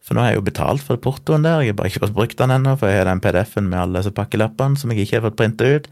For 0.05 0.15
nå 0.15 0.23
har 0.23 0.31
jeg 0.31 0.39
jo 0.39 0.47
betalt 0.47 0.85
for 0.85 1.01
portoen 1.01 1.43
der, 1.45 1.61
jeg 1.61 1.73
har 1.73 1.81
bare 1.81 1.91
ikke 1.91 2.05
fått 2.07 2.15
brukt 2.15 2.39
den 2.39 2.53
ennå, 2.55 2.77
for 2.79 2.89
jeg 2.89 3.03
har 3.03 3.11
den 3.11 3.21
PDF-en 3.21 3.67
med 3.69 3.81
alle 3.81 3.99
disse 3.99 4.15
pakkelappene 4.15 4.79
som 4.79 4.93
jeg 4.93 5.03
ikke 5.03 5.19
har 5.19 5.27
fått 5.27 5.37
printa 5.37 5.67
ut. 5.69 5.89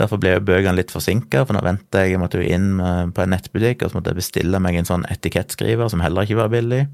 Derfor 0.00 0.20
ble 0.22 0.36
jo 0.36 0.44
bøkene 0.48 0.78
litt 0.78 0.92
forsinka, 0.94 1.42
for 1.44 1.56
nå 1.56 1.60
venta 1.66 2.04
jeg, 2.04 2.14
jeg 2.14 2.20
måtte 2.22 2.40
jo 2.40 2.48
inn 2.48 2.80
på 3.12 3.24
en 3.24 3.32
nettbutikk, 3.34 3.82
og 3.84 3.92
så 3.92 3.98
måtte 3.98 4.14
jeg 4.14 4.22
bestille 4.22 4.60
meg 4.64 4.78
en 4.78 4.88
sånn 4.88 5.04
etikettskriver 5.12 5.90
som 5.92 6.00
heller 6.00 6.24
ikke 6.24 6.40
var 6.40 6.52
billig. 6.54 6.86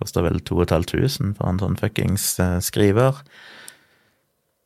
Kosta 0.00 0.22
vel 0.24 0.40
2500 0.40 1.34
for 1.36 1.50
en 1.50 1.60
sånn 1.60 1.76
fuckings 1.76 2.32
eh, 2.40 2.58
skriver. 2.64 3.20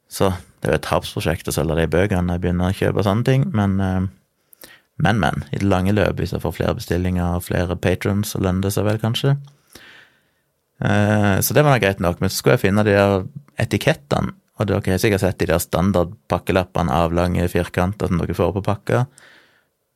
Så 0.07 0.31
det 0.63 0.69
er 0.69 0.77
jo 0.77 0.79
et 0.79 0.87
tapsprosjekt 0.87 1.51
å 1.51 1.55
selge 1.57 1.81
de 1.81 1.89
bøkene 1.91 2.23
når 2.29 2.39
jeg 2.39 2.45
begynner 2.45 2.71
å 2.71 2.79
kjøpe 2.79 3.07
sånne 3.07 3.27
ting, 3.27 3.49
men 3.57 3.81
eh, 3.83 4.05
men, 5.03 5.19
men. 5.19 5.43
I 5.51 5.59
det 5.59 5.67
lange 5.67 5.91
løpet, 5.91 6.21
hvis 6.23 6.33
jeg 6.37 6.43
får 6.45 6.53
flere 6.55 6.77
bestillinger 6.79 7.41
og 7.41 7.43
flere 7.49 7.75
patrons, 7.75 8.31
så 8.31 8.39
lønner 8.39 8.69
det 8.69 8.71
seg 8.77 8.85
vel 8.87 9.01
kanskje. 9.03 9.33
Eh, 10.79 11.41
så 11.43 11.57
det 11.57 11.65
var 11.67 11.75
da 11.75 11.81
greit 11.83 12.03
nok. 12.05 12.21
Men 12.23 12.31
så 12.31 12.39
skulle 12.39 12.55
jeg 12.55 12.69
finne 12.69 12.85
de 12.87 12.95
der 12.95 13.25
etikettene. 13.59 14.37
Og 14.55 14.69
dere 14.71 14.95
har 14.95 15.01
sikkert 15.03 15.25
sett 15.25 15.41
de 15.43 15.49
der 15.51 15.63
standardpakkelappene, 15.63 16.93
av 16.95 17.15
lange 17.17 17.47
firkanter 17.51 18.11
som 18.11 18.21
dere 18.21 18.37
får 18.39 18.53
på 18.55 18.65
pakka. 18.69 19.05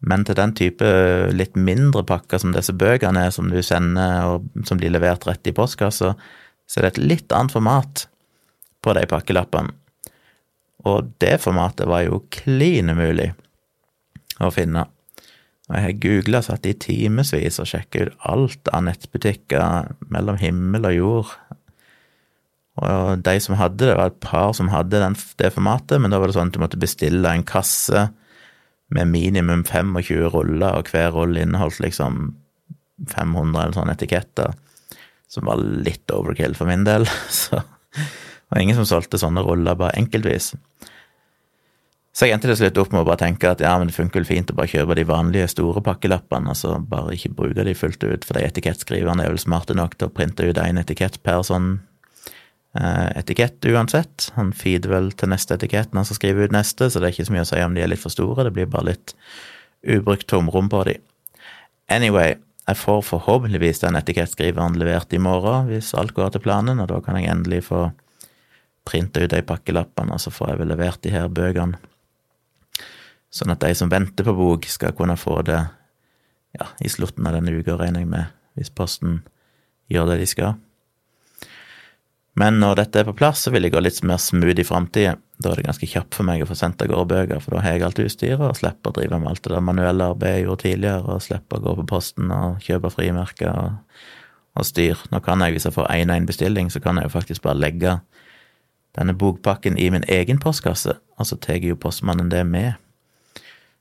Men 0.09 0.25
til 0.27 0.39
den 0.39 0.55
type 0.59 0.89
litt 1.35 1.57
mindre 1.59 2.05
pakker 2.07 2.43
som 2.43 2.55
disse 2.55 2.75
bøkene 2.75 3.27
er, 3.27 3.35
som 3.35 3.51
du 3.51 3.59
sender, 3.63 4.27
og 4.31 4.67
som 4.67 4.79
blir 4.79 4.95
levert 4.95 5.27
rett 5.27 5.47
i 5.51 5.55
postkassa, 5.55 6.15
så 6.69 6.79
er 6.79 6.87
det 6.87 6.93
et 6.95 7.05
litt 7.15 7.35
annet 7.35 7.55
format 7.55 8.07
på 8.85 8.95
de 8.95 9.07
pakkelappene. 9.11 9.75
Og 10.87 11.11
det 11.23 11.41
formatet 11.43 11.89
var 11.91 12.05
jo 12.07 12.23
klin 12.31 12.93
umulig 12.95 13.33
å 14.39 14.51
finne. 14.55 14.87
Og 15.69 15.75
jeg 15.77 15.85
har 15.85 15.99
googla, 16.01 16.41
satt 16.45 16.67
i 16.71 16.77
timevis 16.81 17.59
og 17.61 17.69
sjekka 17.69 18.07
ut 18.07 18.23
alt 18.31 18.71
av 18.73 18.87
nettbutikker 18.87 19.91
mellom 20.15 20.39
himmel 20.41 20.87
og 20.89 20.97
jord. 20.97 21.35
Og 22.79 23.23
de 23.27 23.35
som 23.43 23.59
hadde 23.59 23.83
det, 23.83 23.97
var 23.99 24.13
et 24.13 24.21
par 24.23 24.53
som 24.57 24.71
hadde 24.73 25.01
den, 25.03 25.17
det 25.41 25.53
formatet, 25.55 26.01
men 26.01 26.13
da 26.13 26.21
var 26.21 26.31
det 26.31 26.37
sånn 26.37 26.53
at 26.53 26.57
du 26.57 26.63
måtte 26.63 26.81
bestille 26.81 27.33
en 27.33 27.47
kasse 27.47 28.09
med 28.95 29.11
minimum 29.11 29.65
25 29.69 30.31
ruller, 30.33 30.79
og 30.79 30.93
hver 30.93 31.13
rulle 31.17 31.43
inneholdt 31.45 31.83
liksom 31.85 32.33
500 33.11 33.63
eller 33.63 33.77
sånne 33.77 33.97
etiketter, 33.99 34.55
som 35.29 35.49
var 35.51 35.61
litt 35.61 36.09
overkill 36.15 36.57
for 36.57 36.71
min 36.71 36.87
del. 36.89 37.07
Så 37.41 37.61
det 37.61 38.55
var 38.55 38.65
ingen 38.65 38.79
som 38.79 38.89
solgte 38.89 39.21
sånne 39.21 39.45
ruller 39.45 39.77
bare 39.79 39.99
enkeltvis. 40.01 40.55
Så 42.19 42.27
jeg 42.27 42.35
endte 42.35 42.49
til 42.51 42.57
slutt 42.59 42.79
opp 42.83 42.95
med 42.95 43.05
å 43.05 43.07
bare 43.07 43.21
tenke 43.21 43.51
at 43.53 43.61
ja, 43.63 43.77
men 43.79 43.91
det 43.91 43.95
funker 43.95 44.19
vel 44.19 44.27
fint 44.27 44.49
å 44.51 44.57
bare 44.59 44.73
kjøpe 44.73 44.97
de 44.99 45.05
vanlige 45.07 45.51
store 45.53 45.83
pakkelappene, 45.87 46.51
altså 46.51 46.79
bare 46.83 47.15
ikke 47.15 47.31
bruke 47.37 47.67
de 47.67 47.77
fullt 47.79 48.03
ut, 48.03 48.25
for 48.27 48.35
de 48.35 48.49
etikettskriverne 48.49 49.23
er 49.23 49.35
vel 49.35 49.43
smarte 49.43 49.77
nok 49.79 49.95
til 49.95 50.09
å 50.09 50.15
printe 50.17 50.49
ut 50.49 50.59
én 50.59 50.81
etikett 50.81 51.21
per 51.23 51.45
sånn 51.47 51.77
etikett 52.79 53.65
uansett. 53.67 54.31
Han 54.37 54.53
feeder 54.57 54.93
vel 54.93 55.13
til 55.19 55.33
neste 55.33 55.57
etikett 55.59 55.93
når 55.93 56.03
han 56.03 56.09
skal 56.09 56.19
skrive 56.21 56.47
ut 56.47 56.55
neste, 56.55 56.89
så 56.89 57.01
det 57.01 57.09
er 57.09 57.17
ikke 57.17 57.29
så 57.29 57.35
mye 57.35 57.47
å 57.47 57.49
si 57.51 57.63
om 57.65 57.77
de 57.77 57.85
er 57.85 57.91
litt 57.91 58.03
for 58.03 58.15
store, 58.15 58.47
det 58.47 58.55
blir 58.57 58.71
bare 58.71 58.93
litt 58.93 59.15
ubrukt 59.87 60.29
tomrom 60.31 60.69
på 60.71 60.85
de. 60.89 60.99
anyway, 61.89 62.37
jeg 62.69 62.77
får 62.77 63.03
forhåpentligvis 63.09 63.81
den 63.81 63.97
etikettskriveren 63.97 64.77
levert 64.77 65.13
i 65.17 65.21
morgen, 65.23 65.71
hvis 65.71 65.95
alt 65.97 66.13
går 66.13 66.35
til 66.35 66.43
planen, 66.45 66.83
og 66.83 66.91
da 66.91 66.99
kan 67.01 67.17
jeg 67.17 67.31
endelig 67.33 67.63
få 67.71 67.87
printa 68.89 69.23
ut 69.25 69.33
de 69.33 69.41
pakkelappene, 69.43 70.13
og 70.13 70.21
så 70.21 70.33
får 70.33 70.51
jeg 70.53 70.61
vel 70.61 70.71
levert 70.75 71.01
de 71.05 71.15
her 71.15 71.31
bøkene. 71.33 71.81
Sånn 73.33 73.53
at 73.53 73.65
de 73.65 73.73
som 73.77 73.91
venter 73.93 74.25
på 74.25 74.37
bok, 74.37 74.69
skal 74.69 74.93
kunne 74.97 75.17
få 75.21 75.41
det 75.49 75.59
ja, 76.57 76.69
i 76.81 76.93
slutten 76.93 77.27
av 77.29 77.39
denne 77.39 77.57
uka, 77.57 77.77
regner 77.81 78.05
jeg 78.05 78.13
med, 78.13 78.37
hvis 78.57 78.73
Posten 78.73 79.23
gjør 79.93 80.13
det 80.13 80.21
de 80.23 80.29
skal. 80.29 80.57
Men 82.39 82.61
når 82.63 82.77
dette 82.79 83.01
er 83.01 83.07
på 83.09 83.17
plass, 83.19 83.41
så 83.43 83.51
vil 83.51 83.67
jeg 83.67 83.75
gå 83.75 83.81
litt 83.83 83.99
mer 84.07 84.21
smooth 84.23 84.61
i 84.63 84.67
framtida. 84.67 85.17
Da 85.43 85.51
er 85.51 85.59
det 85.59 85.67
ganske 85.67 85.89
kjapt 85.91 86.15
for 86.15 86.27
meg 86.27 86.45
å 86.45 86.47
få 86.47 86.55
sendt 86.59 86.83
av 86.85 86.91
gårde 86.91 87.11
bøker, 87.11 87.41
for 87.43 87.57
da 87.57 87.65
har 87.65 87.75
jeg 87.75 87.87
alt 87.87 88.03
utstyret 88.05 88.45
og 88.45 88.59
slipper 88.59 88.93
å 88.93 88.95
drive 88.95 89.19
med 89.19 89.33
alt 89.33 89.43
det 89.43 89.55
der 89.55 89.65
manuelle 89.65 90.07
arbeidet 90.13 90.37
jeg 90.37 90.47
gjorde 90.47 90.65
tidligere, 90.65 91.03
og 91.03 91.25
slipper 91.25 91.59
å 91.59 91.65
gå 91.65 91.75
på 91.81 91.87
posten 91.91 92.31
og 92.35 92.63
kjøpe 92.63 92.93
frimerker 92.95 93.51
og, 93.51 94.07
og 94.55 94.71
styr. 94.71 95.03
Nå 95.11 95.23
kan 95.27 95.43
jeg, 95.43 95.57
hvis 95.57 95.67
jeg 95.67 95.77
får 95.81 95.91
én 95.97 96.15
og 96.15 96.21
én 96.21 96.31
bestilling, 96.31 96.71
så 96.71 96.83
kan 96.85 97.01
jeg 97.01 97.11
jo 97.11 97.15
faktisk 97.17 97.43
bare 97.47 97.59
legge 97.59 97.99
denne 98.99 99.19
bokpakken 99.19 99.79
i 99.79 99.91
min 99.95 100.07
egen 100.07 100.39
postkasse, 100.43 100.95
og 101.19 101.27
så 101.27 101.39
tar 101.43 101.59
jo 101.63 101.79
postmannen 101.79 102.31
det 102.31 102.47
med. 102.47 102.79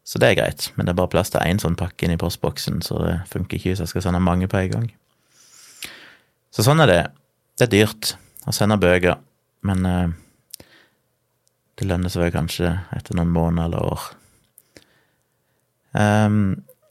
Så 0.07 0.17
det 0.23 0.31
er 0.31 0.39
greit, 0.41 0.71
men 0.75 0.87
det 0.87 0.95
er 0.95 1.01
bare 1.03 1.13
plass 1.13 1.29
til 1.33 1.45
én 1.45 1.61
sånn 1.61 1.77
pakke 1.77 2.07
inn 2.07 2.17
i 2.17 2.21
postboksen, 2.21 2.81
så 2.85 3.01
det 3.05 3.17
funker 3.29 3.59
ikke 3.59 3.73
hvis 3.75 3.85
jeg 3.85 3.93
skal 3.93 4.07
sende 4.07 4.23
mange 4.23 4.49
på 4.49 4.61
en 4.61 4.71
gang. 4.71 4.93
Så 6.53 6.65
sånn 6.65 6.81
er 6.81 6.89
det. 6.89 7.03
Det 7.57 7.67
er 7.67 7.73
dyrt 7.73 8.17
å 8.47 8.55
sende 8.55 8.79
bøker, 8.79 9.19
men 9.67 9.85
eh, 9.87 10.15
det 11.77 11.89
lønner 11.89 12.11
seg 12.11 12.25
vel 12.25 12.33
kanskje 12.33 12.71
etter 12.95 13.17
noen 13.17 13.33
måneder 13.33 13.67
eller 13.67 13.91
år. 13.91 14.07
Um, 15.97 16.39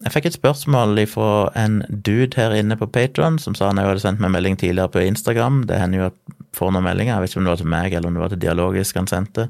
jeg 0.04 0.12
fikk 0.12 0.28
et 0.28 0.36
spørsmål 0.36 0.98
fra 1.08 1.30
en 1.56 1.80
dude 1.88 2.36
her 2.36 2.52
inne 2.54 2.76
på 2.78 2.88
Patron 2.92 3.38
som 3.40 3.54
sa 3.56 3.70
han 3.70 3.80
hadde 3.80 4.02
sendt 4.02 4.20
meg 4.20 4.34
melding 4.34 4.58
tidligere 4.60 4.92
på 4.92 5.02
Instagram. 5.06 5.64
Det 5.70 5.80
hender 5.80 6.02
jo 6.02 6.08
at 6.10 6.38
får 6.56 6.72
noen 6.74 6.86
meldinger, 6.86 7.14
jeg 7.14 7.24
vet 7.24 7.32
ikke 7.32 7.40
om 7.40 7.48
det 7.48 7.54
var 7.54 7.62
til 7.62 7.72
meg 7.72 7.96
eller 7.96 8.10
om 8.10 8.16
det 8.16 8.24
var 8.24 8.34
til 8.34 8.42
Dialogisk 8.44 9.00
han 9.00 9.10
sendte. 9.10 9.48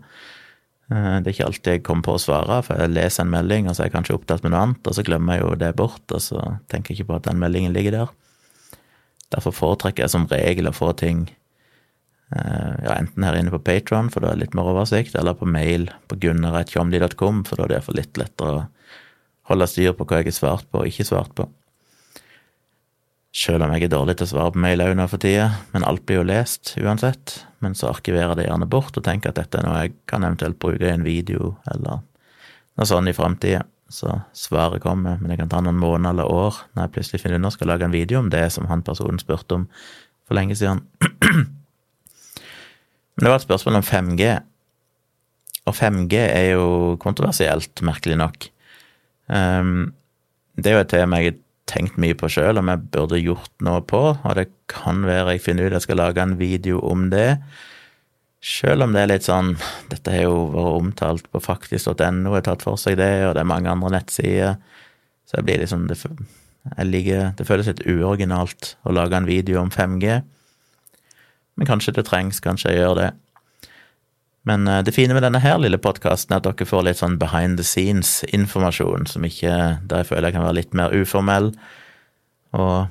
Uh, 0.87 1.17
det 1.19 1.33
er 1.33 1.33
ikke 1.35 1.49
alltid 1.51 1.73
jeg 1.75 1.87
kommer 1.89 2.07
på 2.07 2.15
å 2.17 2.23
svare, 2.23 2.61
for 2.63 2.79
jeg 2.79 2.95
leser 2.95 3.27
en 3.27 3.35
melding, 3.35 3.67
og 3.67 3.75
så 3.75 3.83
er 3.83 3.91
jeg 3.91 3.97
kanskje 3.99 4.21
opptatt 4.21 4.47
med 4.47 4.55
noe 4.55 4.63
annet, 4.69 4.87
og 4.87 4.95
så 4.95 5.05
glemmer 5.05 5.37
jeg 5.37 5.43
jo 5.43 5.57
det 5.65 5.73
bort, 5.81 6.05
og 6.15 6.23
så 6.23 6.45
tenker 6.71 6.95
jeg 6.95 7.03
ikke 7.03 7.11
på 7.11 7.19
at 7.19 7.27
den 7.27 7.43
meldingen 7.43 7.75
ligger 7.75 7.99
der. 7.99 8.15
Derfor 9.35 9.53
foretrekker 9.53 10.07
jeg 10.07 10.15
som 10.15 10.29
regel 10.31 10.71
å 10.71 10.77
få 10.77 10.93
ting 10.95 11.27
Eh, 11.27 11.46
ja, 12.31 12.97
enten 12.97 13.23
her 13.23 13.37
inne 13.39 13.53
på 13.55 13.63
Patron, 13.63 14.09
for 14.11 14.23
da 14.23 14.33
er 14.33 14.39
det 14.39 14.47
litt 14.47 14.57
mer 14.59 14.73
oversikt, 14.73 15.15
eller 15.19 15.37
på 15.39 15.47
mail 15.47 15.87
på 16.11 16.19
gunnar.tjomli.com, 16.25 17.45
for 17.47 17.59
da 17.59 17.67
er 17.67 17.71
det 17.71 17.79
iallfall 17.79 18.01
litt 18.01 18.19
lettere 18.21 18.57
å 18.57 18.65
holde 19.53 19.69
styr 19.71 19.95
på 19.95 20.07
hva 20.09 20.21
jeg 20.21 20.33
har 20.33 20.41
svart 20.41 20.67
på 20.73 20.83
og 20.83 20.91
ikke 20.91 21.07
svart 21.07 21.37
på. 21.39 21.47
Selv 23.37 23.67
om 23.67 23.73
jeg 23.75 23.85
er 23.85 23.93
dårlig 23.93 24.17
til 24.17 24.25
å 24.25 24.31
svare 24.31 24.55
på 24.55 24.63
mail 24.65 24.81
òg 24.81 24.95
nå 24.97 25.05
for 25.13 25.21
tida, 25.23 25.51
men 25.75 25.85
alt 25.85 26.07
blir 26.09 26.23
jo 26.23 26.27
lest 26.27 26.73
uansett. 26.81 27.35
Men 27.61 27.77
så 27.77 27.91
arkiverer 27.91 28.33
jeg 28.33 28.39
det 28.41 28.47
gjerne 28.47 28.69
bort 28.73 28.97
og 28.97 29.05
tenker 29.05 29.31
at 29.31 29.39
dette 29.39 29.61
er 29.61 29.67
noe 29.67 29.83
jeg 29.85 29.93
kan 30.09 30.25
eventuelt 30.25 30.59
bruke 30.63 30.89
i 30.89 30.95
en 30.95 31.05
video 31.05 31.53
eller 31.73 32.01
noe 32.01 32.89
sånt 32.89 33.13
i 33.13 33.15
framtida. 33.17 33.61
Så 33.93 34.11
svaret 34.35 34.83
kommer, 34.83 35.21
men 35.21 35.31
det 35.31 35.37
kan 35.39 35.53
ta 35.53 35.61
noen 35.63 35.79
måneder 35.79 36.17
eller 36.17 36.33
år 36.33 36.57
når 36.73 36.83
jeg 36.83 36.95
plutselig 36.97 37.21
finner 37.23 37.39
ut 37.39 37.45
at 37.45 37.53
jeg 37.53 37.59
skal 37.59 37.71
lage 37.71 37.87
en 37.87 37.95
video 37.95 38.23
om 38.23 38.33
det 38.33 38.43
som 38.57 38.67
han 38.73 38.83
personen 38.87 39.21
spurte 39.23 39.61
om 39.61 39.69
for 40.27 40.41
lenge 40.41 40.57
siden. 40.59 40.83
Men 43.17 43.25
det 43.25 43.33
var 43.33 43.41
et 43.41 43.47
spørsmål 43.47 43.81
om 43.81 43.87
5G. 43.87 44.29
Og 45.67 45.75
5G 45.75 46.19
er 46.21 46.51
jo 46.53 46.97
kontroversielt, 47.03 47.83
merkelig 47.85 48.19
nok. 48.21 48.49
Um, 49.27 49.95
det 50.57 50.71
er 50.71 50.77
jo 50.77 50.85
et 50.85 50.93
tema 50.93 51.21
jeg 51.21 51.33
har 51.33 51.41
tenkt 51.67 51.97
mye 52.01 52.17
på 52.19 52.29
sjøl, 52.31 52.61
om 52.61 52.69
jeg 52.71 52.85
burde 52.95 53.19
gjort 53.19 53.51
noe 53.67 53.83
på, 53.83 54.03
og 54.15 54.37
det 54.39 54.47
kan 54.71 55.03
være 55.07 55.35
jeg 55.35 55.43
finner 55.49 55.67
ut 55.67 55.75
jeg 55.75 55.87
skal 55.89 55.99
lage 55.99 56.23
en 56.23 56.37
video 56.39 56.79
om 56.87 57.09
det. 57.11 57.41
Sjøl 58.47 58.85
om 58.85 58.93
det 58.95 59.03
er 59.03 59.11
litt 59.11 59.25
sånn 59.27 59.55
Dette 59.91 60.13
har 60.13 60.27
jo 60.29 60.37
vært 60.53 60.77
omtalt 60.77 61.29
på 61.33 61.41
faktisk.no, 61.43 62.35
har 62.37 62.45
tatt 62.47 62.63
for 62.63 62.79
seg 62.79 63.01
det, 63.01 63.11
og 63.27 63.35
det 63.35 63.43
er 63.43 63.51
mange 63.51 63.73
andre 63.73 63.97
nettsider. 63.97 64.61
Så 65.27 65.41
jeg 65.41 65.49
blir 65.49 65.63
liksom 65.65 65.89
det, 65.91 65.99
jeg 66.69 66.87
ligger, 66.87 67.33
det 67.39 67.47
føles 67.49 67.73
litt 67.73 67.83
uoriginalt 67.89 68.77
å 68.87 68.95
lage 68.95 69.19
en 69.19 69.27
video 69.27 69.59
om 69.65 69.73
5G. 69.75 70.21
Men 71.57 71.69
kanskje 71.69 71.95
det 71.97 72.07
trengs, 72.09 72.41
kanskje 72.45 72.73
jeg 72.73 72.85
gjør 72.85 72.99
det. 73.01 73.11
Men 74.47 74.69
eh, 74.69 74.83
det 74.87 74.95
fine 74.95 75.17
med 75.17 75.25
denne 75.27 75.43
her 75.43 75.59
lille 75.59 75.81
podkasten 75.83 76.37
er 76.37 76.43
at 76.43 76.47
dere 76.47 76.69
får 76.69 76.85
litt 76.87 77.01
sånn 77.01 77.19
behind 77.21 77.59
the 77.59 77.67
scenes-informasjon, 77.67 79.09
som 79.11 79.27
ikke 79.27 79.57
Der 79.89 80.05
jeg 80.05 80.11
føler 80.13 80.31
jeg 80.31 80.37
kan 80.37 80.47
være 80.47 80.61
litt 80.61 80.77
mer 80.77 80.95
uformell. 80.95 81.51
Og 82.57 82.87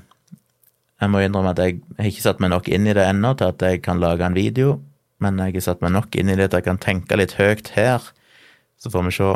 jeg 1.01 1.11
må 1.11 1.21
innrømme 1.21 1.53
at 1.55 1.61
jeg 1.63 1.79
har 1.97 2.11
ikke 2.11 2.25
satt 2.25 2.41
meg 2.43 2.51
nok 2.53 2.69
inn 2.71 2.87
i 2.87 2.95
det 2.95 3.05
ennå 3.07 3.33
til 3.39 3.51
at 3.53 3.63
jeg 3.63 3.83
kan 3.85 3.99
lage 4.03 4.25
en 4.25 4.37
video, 4.37 4.79
men 5.23 5.39
jeg 5.39 5.57
har 5.57 5.67
satt 5.69 5.83
meg 5.83 5.95
nok 5.95 6.15
inn 6.19 6.31
i 6.31 6.37
det 6.37 6.49
til 6.49 6.57
at 6.57 6.61
jeg 6.61 6.69
kan 6.69 6.81
tenke 6.81 7.19
litt 7.19 7.35
høyt 7.39 7.71
her. 7.75 8.03
Så 8.79 8.91
får 8.91 9.07
vi 9.07 9.15
se 9.15 9.35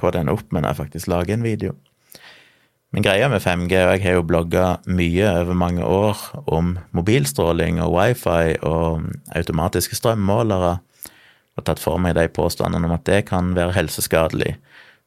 hva 0.00 0.10
det 0.10 0.22
ender 0.22 0.38
opp 0.38 0.48
med 0.50 0.62
når 0.62 0.72
jeg 0.72 0.80
faktisk 0.84 1.10
lager 1.10 1.34
en 1.34 1.46
video. 1.46 1.74
Men 2.92 3.04
greia 3.06 3.28
med 3.32 3.40
5G, 3.40 3.72
og 3.86 3.94
jeg 3.94 4.02
har 4.04 4.18
jo 4.18 4.24
blogga 4.28 4.64
mye 4.84 5.28
over 5.40 5.56
mange 5.56 5.84
år 5.84 6.18
om 6.52 6.74
mobilstråling 6.92 7.80
og 7.80 7.94
wifi 7.94 8.58
og 8.68 9.06
automatiske 9.32 9.96
strømmålere, 9.96 10.74
og 11.56 11.64
tatt 11.64 11.80
for 11.80 12.00
meg 12.00 12.18
de 12.18 12.26
påstandene 12.32 12.88
om 12.88 12.92
at 12.92 13.06
det 13.08 13.22
kan 13.30 13.54
være 13.56 13.72
helseskadelig. 13.78 14.52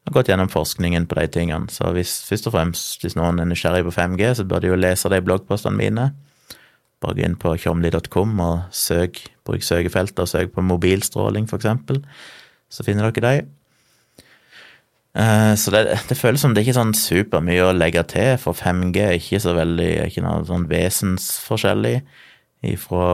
Jeg 0.06 0.10
har 0.10 0.16
gått 0.18 0.28
gjennom 0.30 0.50
forskningen 0.50 1.06
på 1.10 1.18
de 1.18 1.26
tingene, 1.34 1.70
så 1.70 1.92
hvis, 1.94 2.20
først 2.26 2.50
og 2.50 2.56
fremst, 2.56 3.02
hvis 3.02 3.16
noen 3.18 3.38
er 3.42 3.46
nysgjerrig 3.50 3.86
på 3.86 3.94
5G, 3.94 4.34
så 4.38 4.46
bør 4.46 4.62
de 4.62 4.70
jo 4.72 4.78
lese 4.78 5.10
de 5.10 5.22
bloggpostene 5.22 5.78
mine. 5.78 6.08
Bare 7.02 7.18
gå 7.18 7.26
inn 7.26 7.38
på 7.38 7.54
tjomli.com 7.60 8.38
og 8.42 8.60
søk, 8.74 9.18
bruk 9.46 9.62
søkefeltet 9.66 10.22
og 10.22 10.30
søk 10.30 10.54
på 10.54 10.64
mobilstråling, 10.64 11.46
eksempel. 11.54 12.02
Så 12.70 12.86
finner 12.86 13.10
dere 13.10 13.26
de. 13.26 13.46
Eh, 15.16 15.54
så 15.56 15.72
det, 15.72 15.82
det, 16.10 16.18
føles 16.18 16.42
som 16.44 16.52
det 16.52 16.60
er 16.60 16.66
ikke 16.66 16.76
sånn 16.76 16.92
supermye 16.96 17.64
å 17.64 17.74
legge 17.76 18.02
til, 18.10 18.34
for 18.40 18.58
5G 18.58 19.00
er 19.00 19.16
ikke 19.16 19.40
så 19.40 19.54
veldig 19.56 19.90
ikke 20.10 20.24
noe 20.24 20.44
sånn 20.48 20.66
vesensforskjellig 20.68 21.96
ifra 22.68 23.08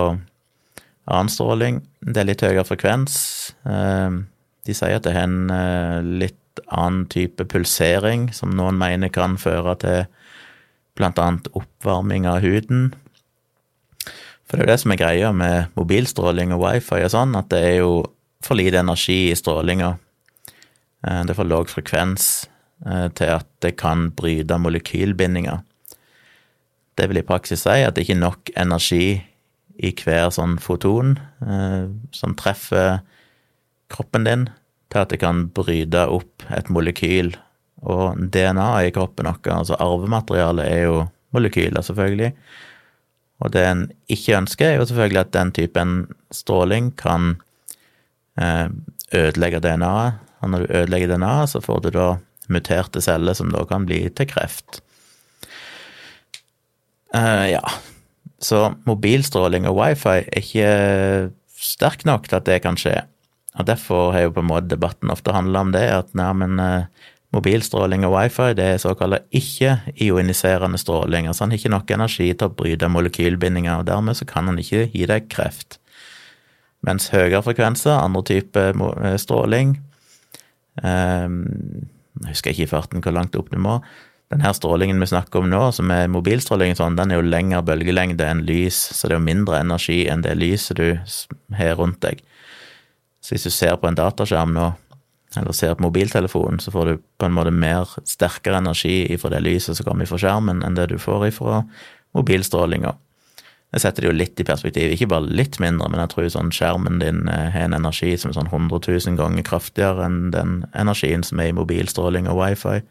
annen 1.06 1.30
stråling. 1.30 1.82
Det 2.02 2.22
er 2.22 2.28
litt 2.30 2.42
høyere 2.42 2.66
frekvens. 2.66 3.14
Eh, 3.62 4.18
de 4.66 4.76
sier 4.78 4.98
at 4.98 5.06
det 5.06 5.14
har 5.14 5.28
en 5.28 5.52
eh, 5.54 6.00
litt 6.24 6.38
annen 6.74 7.06
type 7.12 7.46
pulsering, 7.48 8.28
som 8.34 8.50
noen 8.56 8.80
mener 8.80 9.12
kan 9.12 9.38
føre 9.40 9.78
til 9.82 10.02
annet 11.02 11.48
oppvarming 11.56 12.26
av 12.28 12.42
huden. 12.44 12.90
For 14.46 14.58
det 14.58 14.60
er 14.60 14.66
jo 14.66 14.72
det 14.72 14.80
som 14.82 14.92
er 14.92 15.00
greia 15.00 15.30
med 15.34 15.72
mobilstråling 15.78 16.52
og 16.52 16.66
wifi 16.66 17.00
og 17.06 17.14
sånn, 17.14 17.38
at 17.38 17.48
det 17.54 17.62
er 17.70 17.76
jo 17.80 17.92
for 18.42 18.58
lite 18.58 18.82
energi 18.82 19.30
i 19.30 19.38
strålinga 19.38 19.94
det 21.02 21.34
er 21.34 21.38
for 21.38 21.48
lav 21.48 21.66
frekvens 21.70 22.46
eh, 22.86 23.08
til 23.18 23.34
at 23.38 23.48
det 23.64 23.74
kan 23.80 24.10
bryte 24.16 24.58
molekylbindinger. 24.58 25.62
Det 26.98 27.08
vil 27.08 27.22
i 27.22 27.26
praksis 27.26 27.64
si 27.64 27.82
at 27.82 27.96
det 27.96 28.04
ikke 28.06 28.18
er 28.18 28.26
nok 28.26 28.52
energi 28.58 29.06
i 29.82 29.90
hver 29.96 30.28
sånn 30.34 30.58
foton 30.62 31.16
eh, 31.42 31.88
som 32.14 32.36
treffer 32.38 33.00
kroppen 33.92 34.28
din, 34.28 34.48
til 34.92 35.02
at 35.02 35.12
det 35.12 35.20
kan 35.24 35.46
bryte 35.52 36.06
opp 36.12 36.44
et 36.54 36.70
molekyl. 36.72 37.32
Og 37.82 38.20
DNA 38.32 38.68
i 38.86 38.92
kroppen 38.94 39.26
vår, 39.26 39.40
altså 39.56 39.78
arvematerialet, 39.82 40.68
er 40.68 40.84
jo 40.86 40.98
molekyler, 41.34 41.82
selvfølgelig. 41.82 42.30
Og 43.42 43.50
det 43.52 43.64
en 43.66 43.86
ikke 44.12 44.36
ønsker, 44.38 44.68
er 44.68 44.78
jo 44.78 44.86
selvfølgelig 44.86 45.24
at 45.24 45.32
den 45.34 45.50
typen 45.56 45.94
stråling 46.30 46.92
kan 46.96 47.34
ødelegge 49.12 49.60
DNA-et, 49.60 50.31
og 50.42 50.50
når 50.52 50.64
du 50.64 50.74
ødelegger 50.80 51.14
DNA, 51.14 51.34
så 51.46 51.62
får 51.62 51.84
du 51.84 51.90
da 51.94 52.08
muterte 52.52 53.02
celler 53.04 53.36
som 53.38 53.52
da 53.54 53.62
kan 53.68 53.86
bli 53.86 54.02
til 54.10 54.28
kreft. 54.28 54.82
Uh, 57.12 57.46
ja, 57.52 57.62
så 58.42 58.72
mobilstråling 58.88 59.68
og 59.68 59.76
wifi 59.78 60.18
er 60.22 60.28
ikke 60.40 60.68
sterk 61.62 62.06
nok 62.08 62.28
til 62.28 62.40
at 62.40 62.48
det 62.48 62.62
kan 62.64 62.78
skje. 62.80 63.02
Og 63.60 63.68
derfor 63.68 64.14
har 64.14 64.26
jo 64.26 64.32
på 64.34 64.40
en 64.40 64.48
måte 64.48 64.72
debatten 64.72 65.12
ofte 65.12 65.34
handla 65.34 65.60
om 65.60 65.74
det, 65.74 65.84
at 65.92 66.14
nei, 66.16 66.30
uh, 66.32 67.10
mobilstråling 67.32 68.04
og 68.08 68.16
wifi 68.16 68.50
det 68.56 68.66
er 68.74 68.80
såkalt 68.80 69.28
ikke-ioniserende 69.34 70.80
stråling. 70.80 71.28
Altså 71.28 71.44
han 71.44 71.54
har 71.54 71.60
ikke 71.60 71.76
nok 71.76 71.94
energi 71.94 72.32
til 72.32 72.48
å 72.48 72.56
bryte 72.56 72.90
molekylbindinger, 72.92 73.78
og 73.80 73.88
dermed 73.88 74.18
så 74.18 74.28
kan 74.28 74.50
han 74.50 74.60
ikke 74.60 74.88
gi 74.92 75.06
deg 75.08 75.30
kreft. 75.32 75.78
Mens 76.82 77.12
høyere 77.12 77.44
frekvenser, 77.46 77.94
andre 77.94 78.24
typer 78.26 78.74
eh, 78.74 79.16
stråling, 79.20 79.76
Um, 80.80 81.42
jeg 82.22 82.36
husker 82.36 82.54
ikke 82.54 82.66
i 82.66 82.70
farten 82.70 83.04
hvor 83.04 83.14
langt 83.16 83.36
opp 83.36 83.50
du 83.52 83.58
må. 83.60 83.80
Den 84.32 84.40
her 84.40 84.54
strålingen 84.56 85.00
vi 85.02 85.10
snakker 85.10 85.42
om 85.42 85.50
nå, 85.52 85.60
som 85.76 85.90
er 85.92 86.08
mobilstråling, 86.08 86.72
sånn, 86.78 86.96
den 86.96 87.12
er 87.12 87.20
jo 87.20 87.26
lengre 87.26 87.60
bølgelengde 87.68 88.24
enn 88.24 88.46
lys, 88.48 88.78
så 88.96 89.08
det 89.08 89.16
er 89.16 89.20
jo 89.20 89.26
mindre 89.26 89.58
energi 89.60 89.98
enn 90.08 90.24
det 90.24 90.38
lyset 90.40 90.78
du 90.78 90.86
har 91.58 91.76
rundt 91.76 92.00
deg. 92.04 92.22
Så 93.20 93.34
hvis 93.34 93.44
du 93.44 93.52
ser 93.52 93.76
på 93.76 93.90
en 93.90 93.98
dataskjerm 93.98 94.54
nå, 94.56 94.70
eller 95.36 95.56
ser 95.56 95.76
på 95.76 95.84
mobiltelefonen, 95.84 96.60
så 96.60 96.72
får 96.72 96.88
du 96.88 97.02
på 97.20 97.28
en 97.28 97.36
måte 97.36 97.52
mer 97.52 97.92
sterkere 98.08 98.60
energi 98.60 99.02
ifra 99.12 99.30
det 99.32 99.42
lyset 99.44 99.76
som 99.76 99.88
kommer 99.88 100.08
fra 100.08 100.20
skjermen, 100.20 100.64
enn 100.64 100.76
det 100.76 100.88
du 100.92 100.98
får 101.00 101.28
ifra 101.28 101.62
mobilstrålinga. 102.16 102.94
Jeg 103.72 103.80
setter 103.80 104.04
det 104.04 104.10
jo 104.10 104.16
litt 104.16 104.40
i 104.40 104.44
perspektiv, 104.44 104.90
ikke 104.92 105.08
bare 105.08 105.32
litt 105.32 105.56
mindre, 105.62 105.88
men 105.88 106.02
jeg 106.02 106.10
tror 106.12 106.26
sånn 106.34 106.50
skjermen 106.52 106.98
din 107.00 107.22
eh, 107.32 107.46
har 107.54 107.70
en 107.70 107.76
energi 107.78 108.10
som 108.20 108.28
er 108.28 108.36
sånn 108.36 108.50
100 108.50 108.82
000 108.84 109.16
ganger 109.16 109.46
kraftigere 109.48 110.04
enn 110.04 110.26
den 110.34 110.58
energien 110.76 111.24
som 111.24 111.40
er 111.40 111.48
i 111.48 111.54
mobilstråling 111.56 112.28
og 112.28 112.36
wifi. 112.42 112.82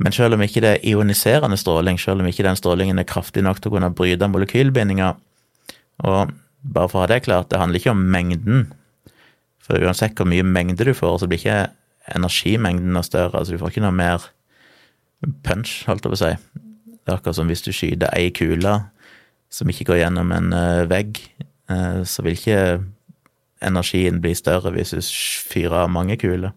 Men 0.00 0.14
selv 0.14 0.34
om 0.34 0.42
ikke 0.42 0.62
det 0.64 0.72
er 0.72 0.88
ioniserende 0.90 1.58
stråling, 1.60 2.00
selv 2.02 2.24
om 2.24 2.30
ikke 2.30 2.46
den 2.46 2.58
strålingen 2.58 2.98
er 2.98 3.06
kraftig 3.06 3.44
nok 3.46 3.60
til 3.60 3.70
å 3.70 3.76
kunne 3.76 3.92
bryte 3.94 4.28
molekylbindinger, 4.30 5.18
og 6.02 6.34
bare 6.60 6.90
for 6.90 6.98
å 6.98 7.04
ha 7.04 7.10
det 7.12 7.22
klart, 7.28 7.50
det 7.52 7.60
handler 7.60 7.78
ikke 7.78 7.94
om 7.94 8.02
mengden, 8.10 8.64
for 9.62 9.78
uansett 9.78 10.18
hvor 10.18 10.26
mye 10.30 10.46
mengde 10.46 10.86
du 10.88 10.92
får, 10.96 11.20
så 11.20 11.30
blir 11.30 11.38
ikke 11.38 11.60
energimengden 12.16 12.90
noe 12.96 13.06
større, 13.06 13.38
altså 13.38 13.54
du 13.54 13.62
får 13.62 13.74
ikke 13.74 13.84
noe 13.86 13.94
mer 13.94 14.26
punch, 15.46 15.84
holdt 15.86 16.06
jeg 16.06 16.14
på 16.14 16.18
å 16.18 16.22
si. 16.24 16.32
Det 17.10 17.16
er 17.16 17.20
akkurat 17.24 17.40
som 17.40 17.48
hvis 17.50 17.64
du 17.66 17.72
skyter 17.74 18.12
ei 18.14 18.30
kule 18.30 18.76
som 19.50 19.70
ikke 19.70 19.88
går 19.88 20.04
gjennom 20.04 20.30
en 20.30 20.52
uh, 20.54 20.86
vegg, 20.86 21.18
uh, 21.72 22.06
så 22.06 22.22
vil 22.22 22.36
ikke 22.36 22.60
energien 23.66 24.20
bli 24.22 24.30
større 24.38 24.70
hvis 24.76 24.94
du 24.94 25.00
fyrer 25.50 25.90
mange 25.90 26.14
kuler. 26.22 26.54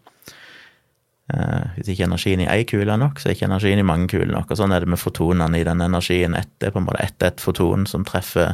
Uh, 1.34 1.74
hvis 1.74 1.90
ikke 1.90 2.06
energien 2.06 2.44
i 2.44 2.50
ei 2.54 2.68
kule 2.70 2.86
er 2.86 3.02
nok, 3.02 3.18
så 3.18 3.32
er 3.32 3.34
ikke 3.34 3.50
energien 3.50 3.82
i 3.82 3.88
mange 3.88 4.12
kuler 4.14 4.30
nok. 4.30 4.54
Og 4.54 4.62
sånn 4.62 4.76
er 4.76 4.86
det 4.86 4.94
med 4.94 5.02
fotonene 5.02 5.58
i 5.58 5.66
den 5.66 5.82
energien. 5.82 6.38
Det 6.38 6.70
er 6.70 6.76
på 6.76 6.84
en 6.84 6.86
måte 6.86 7.02
ett 7.02 7.26
ett 7.26 7.42
foton 7.42 7.90
som 7.90 8.06
treffer 8.06 8.54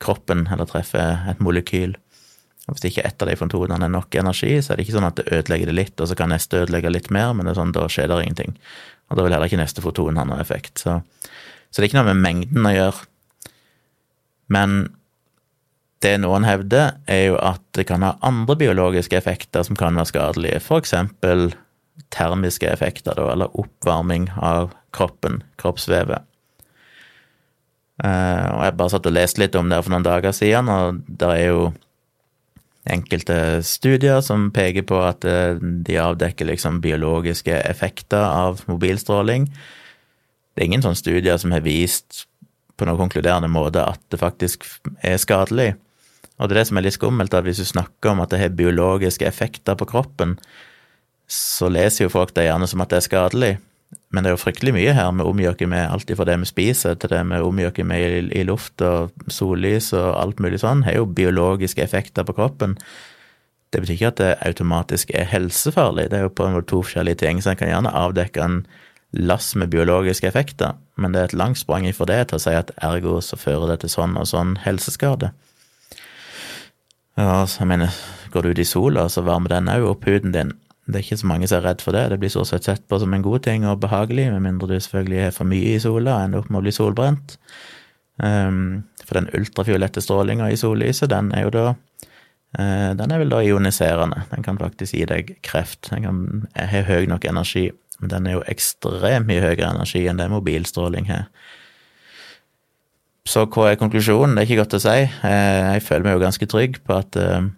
kroppen, 0.00 0.46
eller 0.48 0.64
treffer 0.70 1.28
et 1.28 1.44
molekyl. 1.44 1.92
Hvis 2.68 2.84
ikke 2.90 3.04
ett 3.08 3.22
av 3.24 3.30
de 3.30 3.36
fotonene 3.40 3.86
er 3.86 3.92
nok 3.92 4.14
energi, 4.20 4.58
så 4.60 4.72
er 4.72 4.78
det 4.78 4.84
ikke 4.84 4.98
sånn 4.98 5.08
at 5.08 5.16
det 5.20 5.28
ødelegger 5.32 5.70
det 5.70 5.76
litt, 5.76 5.94
og 5.96 6.10
så 6.10 6.16
kan 6.18 6.32
neste 6.32 6.64
ødelegge 6.64 6.92
litt 6.92 7.08
mer, 7.14 7.32
men 7.32 7.46
det 7.46 7.54
er 7.54 7.60
sånn, 7.62 7.72
da 7.76 7.86
skjer 7.88 8.10
det 8.10 8.18
ingenting. 8.26 8.58
Og 9.08 9.16
da 9.16 9.24
vil 9.24 9.36
heller 9.36 9.48
ikke 9.48 9.60
neste 9.62 9.84
foton 9.84 10.20
ha 10.20 10.26
noe 10.28 10.40
effekt. 10.42 10.82
Så, 10.82 10.98
så 11.70 11.80
det 11.80 11.86
er 11.86 11.90
ikke 11.90 12.00
noe 12.02 12.10
med 12.10 12.20
mengden 12.26 12.68
å 12.68 12.74
gjøre. 12.74 13.08
Men 14.52 14.76
det 16.04 16.14
noen 16.22 16.46
hevder, 16.46 16.98
er 17.10 17.24
jo 17.30 17.38
at 17.42 17.64
det 17.74 17.88
kan 17.88 18.04
ha 18.06 18.14
andre 18.26 18.54
biologiske 18.60 19.16
effekter 19.18 19.64
som 19.66 19.78
kan 19.78 19.96
være 19.98 20.12
skadelige, 20.12 20.60
eksempel 20.76 21.48
termiske 22.14 22.68
effekter, 22.70 23.16
da, 23.18 23.32
eller 23.32 23.56
oppvarming 23.58 24.28
av 24.36 24.70
kroppen, 24.94 25.42
kroppsvevet. 25.60 26.24
Uh, 27.98 28.46
og 28.54 28.60
jeg 28.62 28.76
bare 28.78 28.92
satt 28.92 29.08
og 29.10 29.14
leste 29.16 29.42
litt 29.42 29.56
om 29.58 29.72
det 29.72 29.80
for 29.82 29.90
noen 29.90 30.06
dager 30.06 30.34
siden, 30.36 30.70
og 30.70 31.00
det 31.08 31.32
er 31.34 31.48
jo 31.48 31.64
enkelte 32.92 33.60
studier 33.66 34.22
som 34.24 34.48
peker 34.54 34.86
på 34.88 35.00
at 35.04 35.26
eh, 35.28 35.58
de 35.58 35.98
avdekker 36.00 36.48
liksom 36.48 36.80
biologiske 36.84 37.60
effekter 37.68 38.24
av 38.24 38.64
mobilstråling. 38.70 39.48
Det 40.54 40.62
er 40.62 40.70
ingen 40.70 40.84
sånne 40.84 40.98
studier 40.98 41.38
som 41.40 41.54
har 41.54 41.64
vist 41.66 42.24
på 42.78 42.86
noen 42.86 43.00
konkluderende 43.00 43.50
måte 43.50 43.82
at 43.82 44.00
det 44.12 44.20
faktisk 44.20 44.66
er 45.02 45.18
skadelig. 45.20 45.72
Og 46.38 46.46
det 46.46 46.54
er 46.54 46.60
det 46.60 46.68
som 46.70 46.78
er 46.78 46.86
litt 46.86 46.96
skummelt, 46.96 47.34
at 47.34 47.46
hvis 47.46 47.60
du 47.62 47.66
snakker 47.66 48.12
om 48.12 48.22
at 48.22 48.30
det 48.30 48.40
har 48.42 48.54
biologiske 48.54 49.26
effekter 49.26 49.78
på 49.78 49.88
kroppen, 49.90 50.36
så 51.28 51.68
leser 51.68 52.06
jo 52.06 52.12
folk 52.12 52.32
det 52.36 52.46
gjerne 52.46 52.68
som 52.70 52.82
at 52.84 52.92
det 52.92 53.00
er 53.00 53.08
skadelig. 53.08 53.52
Men 54.12 54.24
det 54.24 54.30
er 54.30 54.34
jo 54.36 54.40
fryktelig 54.40 54.72
mye 54.76 54.94
her 54.96 55.12
vi 55.16 55.24
omgjør 55.24 55.68
med 55.68 55.86
alt 55.88 56.10
fra 56.16 56.26
det 56.28 56.36
vi 56.42 56.48
spiser, 56.48 56.96
til 56.96 57.12
det 57.12 57.20
vi 57.28 57.40
omgjør 57.44 57.84
med 57.88 58.00
i, 58.04 58.40
i, 58.40 58.42
luft 58.48 58.82
og 58.84 59.12
sollys 59.32 59.92
og 59.96 60.08
alt 60.16 60.42
mulig 60.44 60.60
sånn, 60.64 60.84
har 60.84 60.98
jo 60.98 61.08
biologiske 61.08 61.84
effekter 61.84 62.24
på 62.28 62.36
kroppen. 62.36 62.76
Det 63.72 63.82
betyr 63.82 63.94
ikke 63.94 64.12
at 64.12 64.20
det 64.20 64.30
automatisk 64.48 65.12
er 65.16 65.28
helsefarlig, 65.28 66.08
det 66.12 66.20
er 66.20 66.28
jo 66.28 66.32
på 66.36 66.46
en 66.46 66.56
måte 66.56 66.70
to 66.72 66.82
forskjellige 66.84 67.20
ting, 67.24 67.40
så 67.40 67.52
en 67.52 67.60
kan 67.60 67.72
gjerne 67.72 67.96
avdekke 67.96 68.44
en 68.44 68.62
lass 69.12 69.54
med 69.56 69.72
biologiske 69.72 70.28
effekter, 70.28 70.76
men 70.96 71.12
det 71.12 71.20
er 71.20 71.30
et 71.30 71.36
langt 71.40 71.60
sprang 71.60 71.86
ifra 71.88 72.08
det 72.08 72.22
til 72.28 72.36
å 72.40 72.44
si 72.44 72.56
at 72.56 72.72
ergo 72.84 73.18
så 73.24 73.40
fører 73.40 73.72
det 73.72 73.82
til 73.84 73.92
sånn 73.92 74.16
og 74.20 74.28
sånn 74.28 74.56
helseskade. 74.64 75.32
Ja, 77.18 77.44
så 77.48 77.64
jeg 77.64 77.72
mener, 77.72 77.94
går 78.32 78.44
du 78.44 78.52
ut 78.52 78.60
i 78.62 78.68
sola, 78.68 79.08
så 79.08 79.24
varmer 79.26 79.56
den 79.56 79.72
òg 79.72 79.88
opp 79.88 80.04
huden 80.06 80.36
din. 80.36 80.52
Det 80.88 80.96
er 80.96 81.04
ikke 81.04 81.20
så 81.20 81.28
mange 81.28 81.48
som 81.50 81.58
er 81.58 81.66
redd 81.68 81.82
for 81.84 81.92
det. 81.92 82.06
Det 82.08 82.16
blir 82.22 82.30
stort 82.32 82.48
sett 82.48 82.64
sett 82.64 82.86
på 82.88 82.96
som 83.00 83.12
en 83.12 83.24
god 83.24 83.42
ting 83.44 83.66
og 83.68 83.80
behagelig, 83.82 84.30
med 84.32 84.40
mindre 84.46 84.70
du 84.70 84.78
selvfølgelig 84.80 85.18
er 85.26 85.34
for 85.36 85.48
mye 85.48 85.74
i 85.74 85.82
sola 85.82 86.14
og 86.14 86.24
ender 86.24 86.40
opp 86.40 86.48
med 86.48 86.62
å 86.62 86.64
bli 86.64 86.72
solbrent. 86.72 87.34
Um, 88.24 88.86
for 89.04 89.18
den 89.18 89.28
ultrafiolette 89.36 90.00
strålinga 90.02 90.48
i 90.50 90.56
sollyset, 90.58 91.10
den 91.12 91.28
er 91.36 91.44
jo 91.44 91.52
da 91.54 91.66
uh, 91.70 92.90
Den 92.98 93.12
er 93.12 93.20
vel 93.20 93.34
da 93.34 93.42
ioniserende. 93.44 94.24
Den 94.32 94.46
kan 94.46 94.58
faktisk 94.58 94.96
gi 94.96 95.04
deg 95.12 95.34
kreft. 95.44 95.90
Den 95.90 96.08
kan 96.08 96.24
ha 96.56 96.82
høy 96.88 97.04
nok 97.12 97.28
energi, 97.28 97.68
men 98.00 98.14
den 98.14 98.26
er 98.26 98.38
jo 98.38 98.46
ekstremt 98.48 99.28
mye 99.28 99.44
høyere 99.44 99.68
energi 99.74 100.06
enn 100.08 100.24
det 100.24 100.30
mobilstråling 100.32 101.12
har. 101.12 101.28
Så 103.28 103.44
hva 103.44 103.68
er 103.68 103.76
konklusjonen? 103.76 104.38
Det 104.38 104.46
er 104.46 104.48
ikke 104.48 104.62
godt 104.62 104.80
å 104.80 104.84
si. 104.88 104.98
Uh, 105.20 105.76
jeg 105.76 105.84
føler 105.84 106.08
meg 106.08 106.16
jo 106.16 106.24
ganske 106.24 106.48
trygg 106.48 106.80
på 106.80 106.96
at 106.96 107.20
uh, 107.20 107.52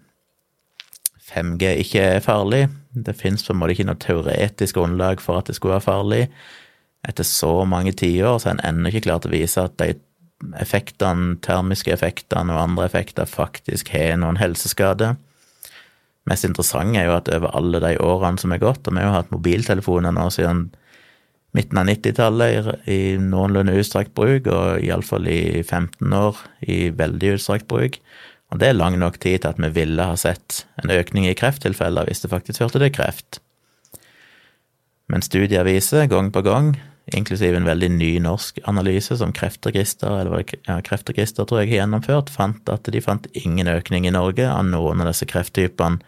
5G 1.30 1.76
ikke 1.86 2.06
er 2.16 2.24
farlig. 2.26 2.66
Det 2.90 3.14
fins 3.14 3.44
på 3.46 3.54
en 3.54 3.60
måte 3.60 3.76
ikke 3.76 3.86
noe 3.86 4.00
teoretisk 4.02 4.78
grunnlag 4.78 5.22
for 5.22 5.40
at 5.40 5.50
det 5.50 5.56
skulle 5.56 5.76
være 5.76 5.86
farlig. 5.86 6.22
Etter 7.06 7.24
så 7.24 7.60
mange 7.68 7.94
tiår 7.96 8.38
så 8.38 8.50
har 8.50 8.58
en 8.58 8.66
ennå 8.66 8.90
ikke 8.90 9.06
klart 9.08 9.28
å 9.28 9.32
vise 9.32 9.62
at 9.62 9.78
de 9.80 9.94
effektene, 10.60 11.36
termiske 11.44 11.92
effektene 11.94 12.54
og 12.54 12.62
andre 12.64 12.88
effekter 12.88 13.28
faktisk 13.28 13.92
har 13.94 14.16
noen 14.20 14.40
helseskade. 14.40 15.14
Mest 16.28 16.46
interessant 16.46 16.96
er 16.98 17.08
jo 17.08 17.16
at 17.16 17.30
over 17.32 17.54
alle 17.56 17.80
de 17.82 17.94
årene 18.02 18.40
som 18.40 18.52
er 18.52 18.62
gått, 18.62 18.86
og 18.86 18.94
vi 18.94 19.02
har 19.02 19.08
jo 19.10 19.16
hatt 19.16 19.34
mobiltelefoner 19.34 20.14
nå 20.14 20.26
siden 20.34 20.68
midten 21.56 21.80
av 21.80 21.88
90-tallet 21.88 22.88
i, 22.90 23.00
noenlunde 23.18 23.74
utstrakt 23.80 24.12
bruk, 24.14 24.46
og 24.52 24.84
iallfall 24.84 25.26
i 25.30 25.62
15 25.62 26.12
år 26.14 26.38
i 26.62 26.82
veldig 26.94 27.34
utstrakt 27.38 27.66
bruk, 27.70 27.98
og 28.50 28.58
det 28.58 28.70
er 28.70 28.78
lang 28.78 28.98
nok 28.98 29.20
tid 29.22 29.42
til 29.42 29.52
at 29.52 29.60
vi 29.62 29.70
ville 29.74 30.06
ha 30.10 30.16
sett 30.18 30.64
en 30.82 30.90
økning 30.90 31.28
i 31.28 31.36
krefttilfeller 31.38 32.08
hvis 32.08 32.24
det 32.24 32.32
faktisk 32.32 32.62
førte 32.62 32.82
til 32.82 32.92
kreft. 32.94 33.38
Men 35.10 35.22
studier 35.26 35.66
viser 35.66 36.08
gang 36.10 36.30
på 36.34 36.42
gang, 36.46 36.74
inklusiv 37.14 37.56
en 37.56 37.66
veldig 37.66 37.90
ny 37.94 38.10
norsk 38.22 38.60
analyse 38.70 39.16
som 39.18 39.32
Kreftregister, 39.34 40.20
eller 40.22 40.44
ja, 40.68 40.76
Kreftregister 40.86 41.46
tror 41.46 41.62
jeg 41.62 41.72
har 41.72 41.82
gjennomført, 41.82 42.30
fant 42.30 42.70
at 42.70 42.86
de 42.86 43.02
fant 43.02 43.26
ingen 43.38 43.70
økning 43.70 44.06
i 44.06 44.14
Norge 44.14 44.46
av 44.46 44.62
noen 44.68 45.02
av 45.02 45.10
disse 45.10 45.26
krefttypene 45.30 45.98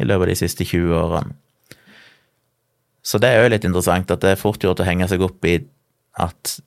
i 0.00 0.08
løpet 0.08 0.26
av 0.26 0.32
de 0.32 0.36
siste 0.42 0.66
20 0.68 0.98
årene. 0.98 1.38
Så 3.02 3.18
det 3.18 3.32
er 3.32 3.42
jo 3.42 3.50
litt 3.50 3.64
interessant 3.66 4.12
at 4.14 4.20
det 4.22 4.34
er 4.34 4.40
fort 4.40 4.62
gjort 4.62 4.80
å 4.82 4.86
henge 4.86 5.08
seg 5.10 5.24
opp 5.24 5.48
i 5.48 5.56
at 6.22 6.58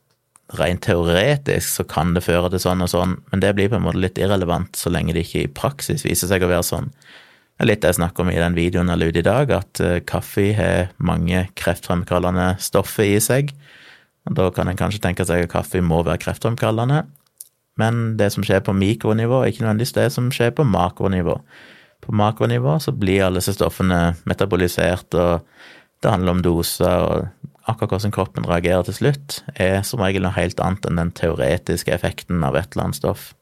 rent 0.53 0.83
teoretisk 0.85 1.79
så 1.79 1.83
kan 1.89 2.13
det 2.13 2.23
føre 2.25 2.51
til 2.53 2.61
sånn 2.61 2.83
og 2.85 2.91
sånn, 2.91 3.15
men 3.31 3.41
det 3.41 3.55
blir 3.57 3.71
på 3.71 3.79
en 3.79 3.85
måte 3.87 4.01
litt 4.01 4.19
irrelevant 4.21 4.77
så 4.77 4.91
lenge 4.93 5.15
det 5.15 5.25
ikke 5.25 5.45
i 5.45 5.51
praksis 5.51 6.05
viser 6.05 6.29
seg 6.29 6.45
å 6.45 6.51
være 6.51 6.67
sånn. 6.67 6.91
Det 7.55 7.63
er 7.63 7.69
litt 7.69 7.81
det 7.81 7.93
jeg 7.93 8.01
snakker 8.01 8.25
om 8.25 8.31
i 8.33 8.37
den 8.37 8.57
videoen 8.57 8.91
jeg 8.91 8.99
la 8.99 9.07
ut 9.09 9.17
i 9.17 9.25
dag, 9.25 9.51
at 9.55 9.81
uh, 9.81 9.99
kaffe 10.05 10.49
har 10.57 10.89
mange 10.97 11.45
kreftfremkallende 11.57 12.49
stoffer 12.59 13.07
i 13.07 13.21
seg. 13.23 13.53
Og 14.27 14.35
Da 14.35 14.49
kan 14.51 14.67
en 14.67 14.79
kanskje 14.79 15.01
tenke 15.05 15.25
seg 15.25 15.45
at 15.45 15.53
kaffe 15.53 15.79
må 15.81 16.01
være 16.03 16.19
kreftfremkallende, 16.25 17.05
men 17.79 18.03
det 18.19 18.31
som 18.35 18.43
skjer 18.43 18.61
på 18.63 18.75
mikronivå, 18.75 19.41
er 19.41 19.51
ikke 19.51 19.63
nødvendigvis 19.65 19.95
det 19.95 20.09
som 20.15 20.29
skjer 20.31 20.53
på 20.55 20.67
makronivå. 20.67 21.39
På 22.03 22.15
makronivå 22.15 22.77
så 22.83 22.93
blir 22.95 23.25
alle 23.25 23.41
disse 23.41 23.55
stoffene 23.55 24.15
metabolisert, 24.29 25.15
og 25.15 25.43
det 26.03 26.11
handler 26.11 26.35
om 26.35 26.43
doser 26.45 27.07
og 27.07 27.49
akkurat 27.65 27.95
hvordan 27.95 28.13
kroppen 28.13 28.45
reagerer 28.47 28.85
til 28.87 28.99
slutt, 28.99 29.39
er 29.55 29.81
som 29.87 30.03
regel 30.03 30.25
noe 30.25 30.35
helt 30.37 30.61
annet 30.61 30.85
enn 30.87 31.01
den 31.01 31.13
teoretiske 31.17 31.93
effekten 31.95 32.43
av 32.45 32.57
et 32.59 32.71
eller 32.73 32.87
annet 32.89 32.99
stoff. 32.99 33.33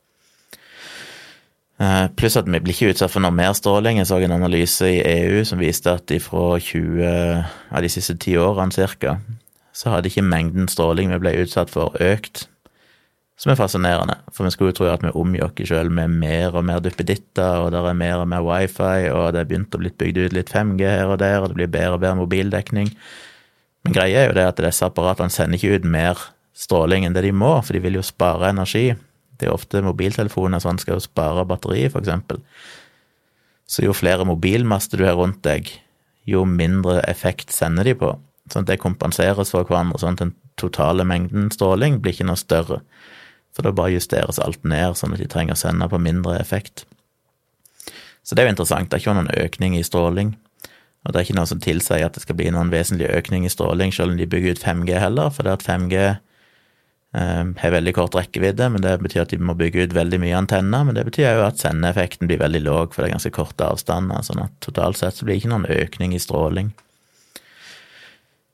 Eh, 1.82 2.06
pluss 2.16 2.38
at 2.38 2.48
vi 2.48 2.62
blir 2.62 2.76
ikke 2.76 2.94
utsatt 2.94 3.12
for 3.12 3.24
noe 3.24 3.34
mer 3.36 3.56
stråling. 3.58 4.00
Jeg 4.00 4.08
så 4.10 4.22
en 4.22 4.36
analyse 4.36 4.88
i 4.88 5.02
EU 5.02 5.44
som 5.48 5.62
viste 5.62 5.92
at 5.92 6.14
fra 6.24 6.46
20 6.62 7.04
av 7.74 7.84
de 7.84 7.92
siste 7.92 8.16
ti 8.22 8.38
årene 8.40 8.88
ca., 8.98 9.18
så 9.74 9.90
hadde 9.90 10.12
ikke 10.12 10.22
mengden 10.22 10.70
stråling 10.70 11.10
vi 11.10 11.22
ble 11.24 11.38
utsatt 11.42 11.72
for, 11.74 11.96
økt. 11.98 12.46
Som 13.42 13.50
er 13.50 13.58
fascinerende, 13.58 14.20
for 14.30 14.46
vi 14.46 14.52
skulle 14.54 14.70
jo 14.70 14.78
tro 14.78 14.90
at 14.92 15.02
vi 15.02 15.10
omgir 15.18 15.48
oss 15.48 15.58
sjøl 15.66 15.90
med 15.90 16.14
mer 16.22 16.54
og 16.54 16.68
mer 16.68 16.84
duppeditter, 16.86 17.64
og 17.64 17.72
det 17.74 17.82
er 17.82 17.98
mer 17.98 18.22
og 18.22 18.28
mer 18.30 18.46
wifi, 18.46 19.10
og 19.10 19.34
det 19.34 19.42
er 19.42 19.50
begynt 19.50 19.74
å 19.74 19.82
bli 19.82 19.90
bygd 19.90 20.20
ut 20.22 20.36
litt 20.38 20.54
5G 20.54 20.86
her 20.86 21.10
og 21.10 21.18
der, 21.24 21.40
og 21.42 21.50
det 21.50 21.58
blir 21.58 21.72
bedre 21.74 21.98
og 21.98 22.04
bedre 22.06 22.20
mobildekning. 22.22 22.94
Men 23.84 23.96
greia 23.98 24.22
er 24.22 24.30
jo 24.30 24.38
det 24.38 24.46
at 24.48 24.62
disse 24.64 24.86
apparatene 24.88 25.34
sender 25.34 25.60
ikke 25.60 25.80
ut 25.80 25.88
mer 25.88 26.20
stråling 26.56 27.08
enn 27.08 27.16
det 27.16 27.26
de 27.26 27.34
må, 27.36 27.56
for 27.62 27.76
de 27.76 27.82
vil 27.84 28.00
jo 28.00 28.06
spare 28.06 28.54
energi. 28.54 28.94
Det 29.40 29.50
er 29.50 29.56
ofte 29.56 29.82
mobiltelefoner 29.84 30.62
sånn 30.64 30.80
skal 30.80 30.98
jo 30.98 31.04
spare 31.04 31.44
batteri, 31.50 31.86
eksempel. 31.90 32.40
Så 33.68 33.84
jo 33.84 33.96
flere 33.96 34.28
mobilmaster 34.28 35.02
du 35.02 35.08
har 35.08 35.18
rundt 35.20 35.42
deg, 35.44 35.72
jo 36.30 36.46
mindre 36.48 37.02
effekt 37.10 37.52
sender 37.52 37.88
de 37.90 37.96
på. 38.00 38.14
Sånn 38.52 38.64
at 38.64 38.72
det 38.72 38.82
kompenseres 38.84 39.52
for 39.52 39.68
hverandre, 39.68 40.00
sånn 40.00 40.16
at 40.16 40.24
den 40.24 40.34
totale 40.60 41.04
mengden 41.08 41.50
stråling 41.52 42.00
blir 42.04 42.16
ikke 42.16 42.28
noe 42.30 42.40
større. 42.40 42.82
For 43.54 43.66
da 43.66 43.74
bare 43.76 43.96
justeres 43.96 44.40
alt 44.42 44.64
ned, 44.68 44.98
sånn 44.98 45.16
at 45.16 45.22
de 45.22 45.30
trenger 45.30 45.58
å 45.58 45.60
sende 45.60 45.90
på 45.90 46.00
mindre 46.02 46.38
effekt. 46.40 46.86
Så 48.24 48.36
det 48.36 48.44
er 48.44 48.48
jo 48.48 48.56
interessant. 48.56 48.90
Det 48.90 48.98
er 48.98 49.04
ikke 49.04 49.16
noen 49.18 49.34
økning 49.44 49.76
i 49.78 49.84
stråling. 49.86 50.34
Og 51.04 51.12
det 51.12 51.20
er 51.20 51.26
ikke 51.28 51.36
noe 51.36 51.50
som 51.50 51.62
tilsier 51.64 52.06
at 52.06 52.16
det 52.16 52.24
skal 52.24 52.38
bli 52.40 52.52
noen 52.54 52.72
vesentlig 52.72 53.10
økning 53.12 53.48
i 53.48 53.52
stråling, 53.52 53.92
selv 53.92 54.14
om 54.14 54.20
de 54.20 54.30
bygger 54.30 54.56
ut 54.56 54.64
5G 54.64 55.02
heller, 55.04 55.34
for 55.36 55.44
det 55.44 55.58
at 55.58 55.66
5G 55.66 55.98
eh, 56.00 57.44
har 57.60 57.76
veldig 57.76 57.94
kort 57.98 58.16
rekkevidde, 58.16 58.70
men 58.72 58.86
det 58.86 58.96
betyr 59.04 59.26
at 59.26 59.34
de 59.34 59.42
må 59.44 59.58
bygge 59.60 59.84
ut 59.84 59.98
veldig 59.98 60.22
mye 60.24 60.40
antenner. 60.40 60.88
Men 60.88 60.96
det 60.96 61.04
betyr 61.10 61.28
jo 61.28 61.46
at 61.50 61.60
sendeeffekten 61.60 62.32
blir 62.32 62.40
veldig 62.40 62.64
låg, 62.64 62.96
for 62.96 63.04
det 63.04 63.12
er 63.12 63.18
ganske 63.18 63.34
korte 63.36 63.68
avstander. 63.68 64.24
Sånn 64.24 64.46
at 64.46 64.56
totalt 64.64 65.02
sett 65.02 65.20
så 65.20 65.28
blir 65.28 65.36
det 65.36 65.44
ikke 65.44 65.54
noen 65.58 65.68
økning 65.76 66.16
i 66.16 66.24
stråling. 66.24 66.72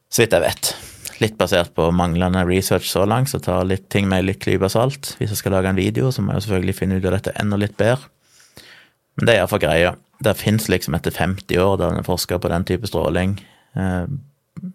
Så 0.10 0.24
vidt 0.24 0.34
jeg 0.34 0.48
vet. 0.48 0.74
Litt 1.22 1.38
basert 1.38 1.76
på 1.78 1.92
manglende 1.94 2.42
research 2.48 2.90
så 2.90 3.06
langt, 3.06 3.30
så 3.30 3.38
tar 3.44 3.68
litt 3.68 3.90
ting 3.94 4.10
med 4.10 4.26
litt 4.26 4.42
klype 4.42 4.72
salt. 4.74 5.14
Hvis 5.20 5.36
jeg 5.36 5.44
skal 5.44 5.54
lage 5.54 5.70
en 5.70 5.78
video, 5.78 6.10
så 6.16 6.26
må 6.26 6.34
jeg 6.34 6.48
selvfølgelig 6.48 6.80
finne 6.82 6.98
ut 6.98 7.06
av 7.06 7.20
dette 7.20 7.38
enda 7.38 7.60
litt 7.62 7.78
bedre. 7.78 8.10
Men 9.20 9.28
det 9.28 9.36
er 9.36 9.44
iallfall 9.44 9.62
greia. 9.62 9.98
Det 10.20 10.36
fins 10.38 10.68
liksom 10.70 10.98
etter 10.98 11.16
50 11.16 11.62
år 11.64 11.78
der 11.80 11.96
en 11.96 12.08
forsker 12.08 12.42
på 12.42 12.52
den 12.52 12.66
type 12.68 12.88
stråling, 12.88 13.38
eh, 13.76 14.06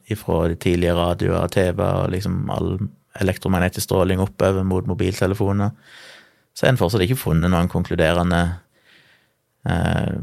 ifra 0.09 0.55
tidlige 0.55 0.95
radioer 0.97 1.49
TV 1.53 1.83
og 1.85 2.11
liksom 2.15 2.51
all 2.51 2.79
elektromagnetisk 3.21 3.85
stråling 3.85 4.21
oppover 4.21 4.65
mot 4.67 4.87
mobiltelefoner, 4.87 5.71
så 6.55 6.67
har 6.67 6.73
en 6.73 6.81
fortsatt 6.81 7.05
ikke 7.05 7.19
funnet 7.19 7.51
noen 7.51 7.69
konkluderende 7.71 8.41
eh, 9.69 10.17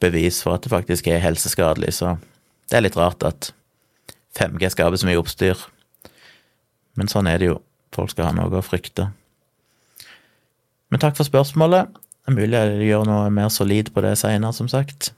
bevis 0.00 0.42
for 0.42 0.56
at 0.56 0.64
det 0.64 0.72
faktisk 0.72 1.08
er 1.08 1.22
helseskadelig. 1.22 1.94
Så 2.00 2.16
det 2.70 2.78
er 2.78 2.86
litt 2.86 2.98
rart 2.98 3.24
at 3.26 3.52
5G 4.38 4.72
skaper 4.72 4.98
så 4.98 5.08
mye 5.08 5.20
oppstyr. 5.20 5.60
Men 6.98 7.10
sånn 7.10 7.28
er 7.30 7.40
det 7.40 7.52
jo. 7.52 7.60
Folk 7.94 8.10
skal 8.10 8.30
ha 8.30 8.34
noe 8.34 8.58
å 8.58 8.64
frykte. 8.64 9.10
Men 10.90 11.02
takk 11.02 11.16
for 11.18 11.26
spørsmålet. 11.26 11.92
Det 12.24 12.32
er 12.32 12.38
mulig 12.38 12.56
jeg 12.56 12.88
gjør 12.88 13.04
noe 13.08 13.28
mer 13.36 13.50
solid 13.52 13.90
på 13.92 14.00
det 14.00 14.14
seinere, 14.16 14.56
som 14.56 14.68
sagt. 14.72 15.12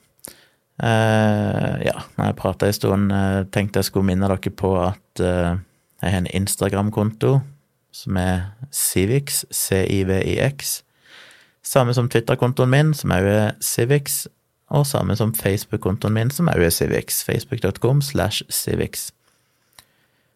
Uh, 0.82 1.78
ja, 1.86 2.02
når 2.18 2.32
jeg 2.32 2.36
prata 2.40 2.66
en 2.66 2.74
stund, 2.76 3.12
uh, 3.14 3.44
tenkte 3.54 3.80
jeg 3.80 3.88
skulle 3.88 4.08
minne 4.10 4.26
dere 4.28 4.50
på 4.52 4.72
at 4.82 5.22
uh, 5.22 5.54
jeg 6.02 6.12
har 6.12 6.18
en 6.18 6.32
Instagram-konto 6.34 7.38
som 7.94 8.18
er 8.20 8.50
Civix, 8.74 9.44
C-I-V-I-X. 9.54 10.80
Samme 11.64 11.94
som 11.94 12.10
Twitter-kontoen 12.10 12.70
min, 12.70 12.92
som 12.94 13.14
òg 13.14 13.28
er 13.30 13.54
Civix, 13.64 14.26
og 14.68 14.84
samme 14.86 15.16
som 15.16 15.32
Facebook-kontoen 15.34 16.14
min, 16.14 16.30
som 16.34 16.50
òg 16.52 16.66
er 16.66 16.74
Civix. 16.74 17.22
Facebook.com 17.24 18.02
slash 18.02 18.44
Civix. 18.50 19.08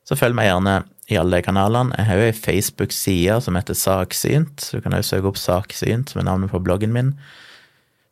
Så 0.06 0.16
følg 0.16 0.38
meg 0.38 0.48
gjerne 0.48 0.80
i 1.10 1.18
alle 1.18 1.38
de 1.38 1.46
kanalene. 1.46 1.94
Jeg 1.98 2.06
har 2.08 2.20
jo 2.20 2.28
ei 2.28 2.36
Facebook-side 2.36 3.40
som 3.44 3.58
heter 3.58 3.76
Saksynt, 3.76 4.70
du 4.72 4.80
kan 4.80 4.94
også 4.94 5.16
søke 5.16 5.32
opp 5.32 5.40
Saksynt 5.40 6.12
som 6.12 6.22
er 6.22 6.28
navnet 6.30 6.52
på 6.52 6.62
bloggen 6.62 6.94
min 6.94 7.14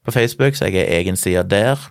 på 0.08 0.14
Facebook, 0.14 0.56
så 0.56 0.68
jeg 0.68 0.80
har 0.80 0.98
egen 0.98 1.16
side 1.16 1.42
der. 1.50 1.90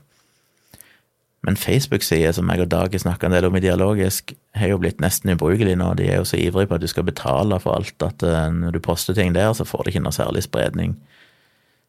Men 1.45 1.57
Facebook-sider 1.57 2.31
som 2.33 2.49
jeg 2.49 2.65
og 2.65 2.71
Dag 2.71 2.91
har 2.91 2.99
snakka 2.99 3.27
en 3.27 3.35
del 3.35 3.45
om 3.45 3.55
i 3.55 3.61
Dialogisk, 3.61 4.33
har 4.57 4.71
jo 4.71 4.79
blitt 4.81 5.01
nesten 5.03 5.31
ubrukelig 5.35 5.77
nå. 5.77 5.93
De 5.99 6.07
er 6.09 6.17
jo 6.17 6.25
så 6.25 6.39
ivrige 6.41 6.67
på 6.67 6.79
at 6.79 6.81
du 6.81 6.89
skal 6.89 7.05
betale 7.07 7.59
for 7.61 7.77
alt, 7.77 8.01
at 8.03 8.25
eh, 8.25 8.49
når 8.51 8.73
du 8.73 8.79
poster 8.83 9.13
ting 9.13 9.35
der, 9.35 9.53
så 9.53 9.67
får 9.67 9.85
det 9.85 9.93
ikke 9.93 10.03
noe 10.07 10.17
særlig 10.17 10.43
spredning. 10.47 10.97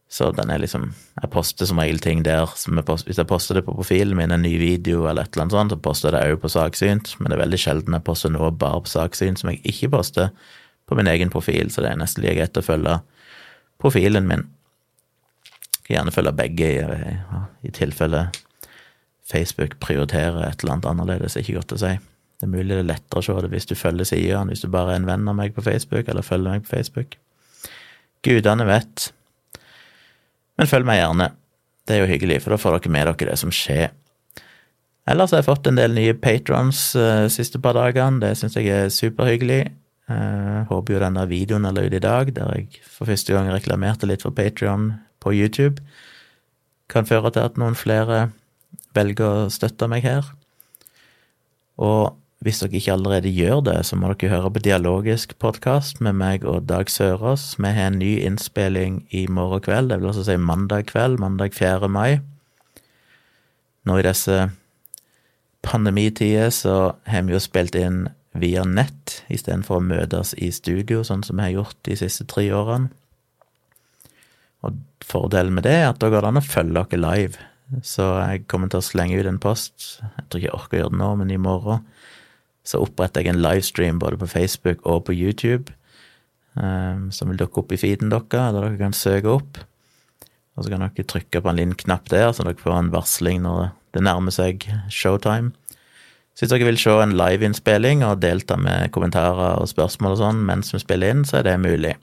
Så 0.08 0.30
den 0.32 0.48
er 0.50 0.58
liksom 0.62 0.94
Jeg 1.20 1.30
poster 1.30 1.68
som 1.68 1.80
regel 1.82 1.98
ting 2.00 2.22
der. 2.24 2.48
Jeg 2.48 2.84
poster, 2.84 3.10
hvis 3.10 3.18
jeg 3.20 3.28
poster 3.28 3.58
det 3.58 3.64
på 3.66 3.74
profilen 3.76 4.16
min, 4.16 4.32
en 4.32 4.42
ny 4.42 4.54
video 4.58 5.06
eller 5.08 5.26
et 5.26 5.34
eller 5.34 5.44
annet 5.44 5.56
sånt, 5.56 5.74
så 5.74 5.80
poster 5.84 6.14
jeg 6.14 6.16
det 6.16 6.36
òg 6.36 6.40
på 6.42 6.52
Saksynt, 6.52 7.14
men 7.18 7.28
det 7.28 7.36
er 7.36 7.44
veldig 7.44 7.60
sjelden 7.60 7.96
jeg 7.98 8.06
poster 8.06 8.32
noe 8.32 8.50
bare 8.50 8.80
på 8.84 8.92
Saksynt 8.92 9.42
som 9.42 9.52
jeg 9.52 9.60
ikke 9.68 9.92
poster 9.98 10.30
på 10.88 10.96
min 10.96 11.10
egen 11.12 11.28
profil, 11.30 11.68
så 11.70 11.84
det 11.84 11.92
er 11.92 12.00
nesten 12.00 12.24
like 12.24 12.38
greit 12.38 12.56
å 12.56 12.64
følge 12.64 13.00
profilen 13.82 14.28
min. 14.30 14.46
Jeg 15.76 15.84
kan 15.84 15.96
gjerne 15.98 16.14
følge 16.16 16.36
begge, 16.36 16.70
i, 16.72 17.16
i 17.68 17.72
tilfelle 17.76 18.28
Facebook 19.28 19.76
prioriterer 19.84 20.46
et 20.46 20.62
eller 20.62 20.78
annet 20.78 20.88
annerledes, 20.88 21.36
ikke 21.36 21.58
godt 21.58 21.76
å 21.76 21.82
si. 21.82 21.92
Det 22.38 22.46
er 22.46 22.52
mulig 22.54 22.70
det 22.70 22.82
er 22.84 22.90
lettere 22.94 23.20
å 23.20 23.26
se 23.26 23.34
det 23.42 23.50
hvis 23.52 23.68
du 23.68 23.74
følger 23.76 24.08
sidene, 24.08 24.48
hvis 24.52 24.64
du 24.64 24.70
bare 24.72 24.94
er 24.94 25.02
en 25.02 25.08
venn 25.08 25.28
av 25.28 25.36
meg 25.36 25.56
på 25.56 25.64
Facebook, 25.66 26.08
eller 26.08 26.24
følger 26.24 26.54
meg 26.54 26.64
på 26.64 26.72
Facebook. 26.76 27.18
Gudene 28.24 28.64
vet. 28.68 29.10
Men 30.58 30.70
følg 30.70 30.88
meg 30.88 31.00
gjerne. 31.00 31.30
Det 31.88 31.96
er 31.96 32.02
jo 32.02 32.10
hyggelig, 32.10 32.42
for 32.44 32.52
da 32.52 32.60
får 32.60 32.78
dere 32.78 32.92
med 32.92 33.08
dere 33.08 33.30
det 33.30 33.40
som 33.40 33.52
skjer. 33.54 33.92
Ellers 35.08 35.32
har 35.32 35.40
jeg 35.40 35.48
fått 35.48 35.68
en 35.70 35.78
del 35.78 35.94
nye 35.96 36.16
patrons 36.20 36.80
uh, 36.98 37.28
siste 37.32 37.60
par 37.64 37.78
dagene. 37.78 38.20
Det 38.20 38.34
syns 38.36 38.58
jeg 38.58 38.68
er 38.68 38.90
superhyggelig. 38.92 39.62
Uh, 40.08 40.66
håper 40.68 40.94
jo 40.94 41.00
denne 41.04 41.24
videoen 41.28 41.68
er 41.68 41.76
løyd 41.76 41.96
i 41.96 42.02
dag, 42.04 42.32
der 42.36 42.52
jeg 42.56 42.82
for 42.84 43.08
første 43.08 43.32
gang 43.32 43.48
reklamerte 43.52 44.08
litt 44.08 44.24
for 44.24 44.36
Patrion 44.36 44.90
på 45.20 45.32
YouTube, 45.36 45.84
kan 46.88 47.08
føre 47.08 47.32
til 47.32 47.44
at 47.44 47.58
noen 47.60 47.76
flere 47.76 48.28
velger 48.96 49.46
å 49.46 49.50
støtte 49.52 49.88
meg 49.90 50.04
her. 50.04 50.28
Og 51.80 52.16
hvis 52.38 52.60
dere 52.62 52.78
ikke 52.78 52.92
allerede 52.94 53.30
gjør 53.34 53.60
det, 53.66 53.78
så 53.86 53.96
må 53.98 54.12
dere 54.12 54.30
høre 54.36 54.50
på 54.54 54.60
Dialogisk 54.62 55.32
podkast 55.42 55.98
med 56.04 56.14
meg 56.20 56.44
og 56.46 56.68
Dag 56.68 56.90
Sørås. 56.90 57.56
Vi 57.58 57.72
har 57.74 57.90
en 57.90 57.98
ny 57.98 58.12
innspilling 58.22 59.00
i 59.10 59.24
morgen 59.26 59.64
kveld, 59.64 59.90
det 59.90 59.98
vil 59.98 60.12
altså 60.12 60.22
si 60.28 60.36
mandag 60.38 60.86
kveld, 60.92 61.18
mandag 61.18 61.56
4. 61.58 61.90
mai. 61.90 62.20
Nå 63.82 63.98
i 63.98 64.06
disse 64.06 64.38
pandemitider 65.66 66.54
så 66.54 66.76
har 67.10 67.26
vi 67.26 67.34
jo 67.34 67.42
spilt 67.42 67.74
inn 67.74 68.06
via 68.38 68.62
nett 68.62 69.24
istedenfor 69.26 69.80
å 69.80 69.88
møtes 69.88 70.36
i 70.38 70.52
studio, 70.54 71.02
sånn 71.02 71.26
som 71.26 71.40
vi 71.40 71.48
har 71.48 71.56
gjort 71.56 71.82
de 71.90 71.98
siste 71.98 72.28
tre 72.30 72.46
årene. 72.54 72.92
Og 74.62 74.78
fordelen 75.02 75.58
med 75.58 75.66
det 75.66 75.74
er 75.80 75.88
at 75.90 75.98
da 75.98 76.10
går 76.12 76.22
det 76.22 76.30
an 76.30 76.38
å 76.38 76.46
følge 76.46 76.86
dere 76.94 77.02
live. 77.02 77.48
Så 77.82 78.12
jeg 78.22 78.46
kommer 78.46 78.70
til 78.70 78.78
å 78.78 78.86
slenge 78.86 79.18
ut 79.18 79.26
en 79.26 79.42
post, 79.42 79.98
jeg 80.06 80.28
tror 80.30 80.38
ikke 80.38 80.46
jeg 80.46 80.58
orker 80.60 80.76
å 80.76 80.84
gjøre 80.84 80.94
det 80.94 81.00
nå, 81.02 81.14
men 81.18 81.34
i 81.34 81.42
morgen 81.42 81.88
så 82.68 82.82
oppretter 82.84 83.24
jeg 83.24 83.32
en 83.32 83.40
livestream 83.40 84.00
både 84.02 84.18
på 84.20 84.28
Facebook 84.28 84.82
og 84.84 85.06
på 85.06 85.16
YouTube, 85.16 85.72
um, 86.52 87.08
som 87.14 87.30
vil 87.30 87.40
dukke 87.40 87.62
opp 87.62 87.72
i 87.72 87.80
feeden 87.80 88.12
deres, 88.12 88.34
eller 88.36 88.66
dere 88.66 88.80
kan 88.82 88.96
søke 88.96 89.38
opp. 89.38 89.60
Og 90.58 90.66
så 90.66 90.74
kan 90.74 90.84
dere 90.84 91.06
trykke 91.06 91.40
på 91.40 91.52
en 91.52 91.60
liten 91.60 91.78
knapp 91.78 92.10
der, 92.12 92.28
så 92.34 92.44
dere 92.44 92.60
får 92.60 92.76
en 92.76 92.92
varsling 92.92 93.40
når 93.46 93.70
det 93.96 94.04
nærmer 94.04 94.34
seg 94.34 94.68
showtime. 94.92 95.54
Så 96.36 96.44
hvis 96.44 96.52
dere 96.52 96.68
vil 96.68 96.78
se 96.78 96.92
en 97.02 97.16
liveinnspilling 97.18 98.04
og 98.06 98.20
delta 98.22 98.58
med 98.60 98.92
kommentarer 98.94 99.56
og 99.58 99.70
spørsmål 99.70 100.14
og 100.14 100.20
sånn 100.20 100.44
mens 100.46 100.74
vi 100.74 100.82
spiller 100.82 101.14
inn, 101.14 101.24
så 101.26 101.40
er 101.40 101.48
det 101.48 101.56
mulig. 101.64 101.96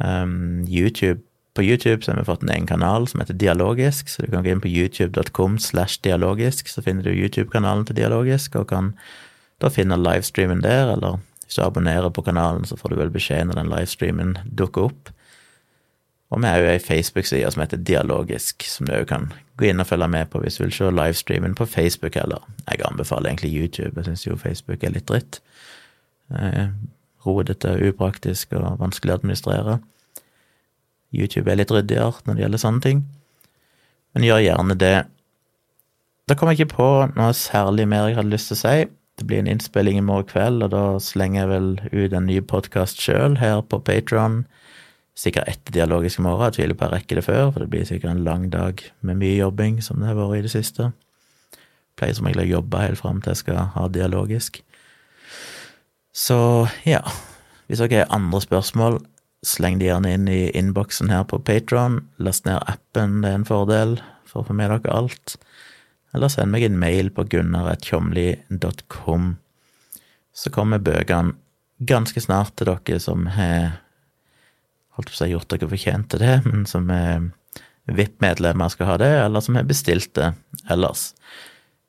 Um, 0.00 0.64
YouTube 0.68 1.22
på 1.58 1.64
YouTube 1.66 2.04
så 2.04 2.12
har 2.12 2.20
vi 2.20 2.28
fått 2.28 2.44
en 2.46 2.52
egen 2.54 2.66
kanal 2.70 3.08
som 3.10 3.20
heter 3.20 3.34
Dialogisk, 3.34 4.08
så 4.08 4.22
du 4.22 4.30
kan 4.30 4.44
gå 4.46 4.52
inn 4.52 4.62
på 4.62 4.70
youtube.com 4.70 5.58
slash 5.58 5.98
dialogisk, 6.06 6.70
så 6.70 6.84
finner 6.86 7.08
du 7.08 7.16
YouTube-kanalen 7.16 7.88
til 7.88 7.98
Dialogisk, 7.98 8.54
og 8.60 8.68
kan 8.70 8.92
da 9.58 9.70
finne 9.74 9.98
livestreamen 9.98 10.62
der, 10.62 10.92
eller 10.94 11.18
hvis 11.42 11.58
du 11.58 11.64
abonnerer 11.64 12.12
på 12.14 12.22
kanalen, 12.22 12.66
så 12.68 12.78
får 12.78 12.94
du 12.94 13.00
vel 13.00 13.10
beskjed 13.10 13.48
når 13.48 13.58
den 13.58 13.72
livestreamen 13.72 14.36
dukker 14.54 14.86
opp. 14.92 15.10
Og 16.30 16.42
vi 16.44 16.46
har 16.46 16.62
jo 16.62 16.70
ei 16.70 16.78
Facebook-side 16.78 17.50
som 17.50 17.64
heter 17.64 17.82
Dialogisk, 17.90 18.62
som 18.68 18.86
du 18.86 18.94
òg 18.94 19.08
kan 19.10 19.30
gå 19.58 19.70
inn 19.70 19.82
og 19.82 19.88
følge 19.88 20.10
med 20.12 20.30
på 20.30 20.44
hvis 20.44 20.60
du 20.60 20.66
vil 20.66 20.74
se 20.76 20.92
livestreamen 20.92 21.58
på 21.58 21.66
Facebook 21.66 22.20
heller. 22.20 22.44
Jeg 22.68 22.84
anbefaler 22.86 23.32
egentlig 23.32 23.54
YouTube, 23.56 23.96
jeg 23.96 24.10
syns 24.12 24.26
jo 24.28 24.38
Facebook 24.38 24.84
er 24.84 24.94
litt 24.94 25.08
dritt. 25.10 25.40
Eh, 26.30 26.68
rodete, 27.26 27.74
upraktisk 27.88 28.52
og 28.54 28.76
vanskelig 28.78 29.16
å 29.16 29.18
administrere. 29.22 29.80
YouTube 31.14 31.48
er 31.50 31.60
litt 31.60 31.72
ryddigere 31.72 32.24
når 32.26 32.36
det 32.36 32.44
gjelder 32.44 32.62
sånne 32.62 32.84
ting. 32.84 33.02
Men 34.14 34.26
gjør 34.26 34.44
gjerne 34.44 34.76
det. 34.78 34.96
Da 36.28 36.36
kommer 36.36 36.52
jeg 36.52 36.66
ikke 36.66 36.76
på 36.76 36.90
noe 37.16 37.34
særlig 37.36 37.86
mer 37.88 38.08
jeg 38.08 38.18
hadde 38.18 38.34
lyst 38.34 38.50
til 38.52 38.58
å 38.58 38.62
si. 38.62 38.76
Det 39.18 39.26
blir 39.26 39.40
en 39.42 39.50
innspilling 39.50 39.98
i 39.98 40.04
morgen 40.04 40.28
kveld, 40.28 40.62
og 40.62 40.70
da 40.74 40.82
slenger 41.02 41.40
jeg 41.40 41.50
vel 41.50 41.70
ut 41.90 42.14
en 42.14 42.28
ny 42.28 42.38
podkast 42.44 43.00
sjøl 43.02 43.38
her 43.40 43.64
på 43.66 43.80
Patron. 43.82 44.42
Sikkert 45.18 45.50
etter 45.50 45.74
Dialogisk 45.74 46.20
morgen. 46.22 46.46
Jeg 46.46 46.58
tviler 46.58 46.78
på 46.78 46.86
jeg 46.86 46.94
rekker 46.94 47.18
det 47.18 47.24
før, 47.26 47.48
for 47.50 47.64
det 47.64 47.70
blir 47.72 47.88
sikkert 47.88 48.12
en 48.12 48.22
lang 48.28 48.46
dag 48.52 48.84
med 49.00 49.18
mye 49.18 49.40
jobbing, 49.40 49.80
som 49.82 49.98
det 49.98 50.12
har 50.12 50.20
vært 50.20 50.38
i 50.38 50.44
det 50.46 50.52
siste. 50.54 50.92
Jeg 51.56 51.98
pleier 51.98 52.14
som 52.14 52.28
regel 52.28 52.44
å 52.44 52.50
jobbe 52.52 52.84
helt 52.84 53.00
fram 53.00 53.18
til 53.24 53.34
jeg 53.34 53.42
skal 53.42 53.72
ha 53.74 53.88
dialogisk. 53.90 54.60
Så 56.14 56.38
ja, 56.86 57.02
hvis 57.66 57.82
dere 57.82 58.04
har 58.04 58.14
andre 58.14 58.40
spørsmål, 58.44 59.00
sleng 59.46 59.78
de 59.78 59.88
gjerne 59.88 60.12
inn 60.14 60.28
i 60.30 60.50
innboksen 60.58 61.10
her 61.12 61.24
på 61.28 61.38
Patron. 61.38 62.00
Last 62.16 62.46
ned 62.48 62.62
appen, 62.66 63.20
det 63.22 63.30
er 63.30 63.40
en 63.40 63.48
fordel 63.48 63.98
for 64.28 64.42
å 64.42 64.48
få 64.48 64.56
med 64.58 64.72
dere 64.72 64.94
alt. 64.94 65.36
Eller 66.14 66.32
send 66.32 66.54
meg 66.54 66.64
en 66.66 66.80
mail 66.80 67.10
på 67.14 67.26
gunnar.tjomli.com. 67.30 69.28
Så 70.34 70.54
kommer 70.54 70.82
bøkene 70.82 71.36
ganske 71.78 72.20
snart 72.22 72.56
til 72.58 72.72
dere 72.72 72.98
som 73.02 73.28
har 73.34 73.78
holdt 74.98 75.12
på 75.12 75.14
å 75.14 75.20
si 75.20 75.30
gjort 75.30 75.50
dere 75.52 75.70
fortjent 75.70 76.10
til 76.10 76.24
det, 76.24 76.36
men 76.48 76.66
som 76.66 76.90
er 76.90 77.30
VIP-medlemmer 77.88 78.72
skal 78.72 78.90
ha 78.90 78.96
det, 79.00 79.12
eller 79.22 79.44
som 79.44 79.56
har 79.56 79.68
bestilt 79.68 80.10
det 80.18 80.32
ellers. 80.68 81.12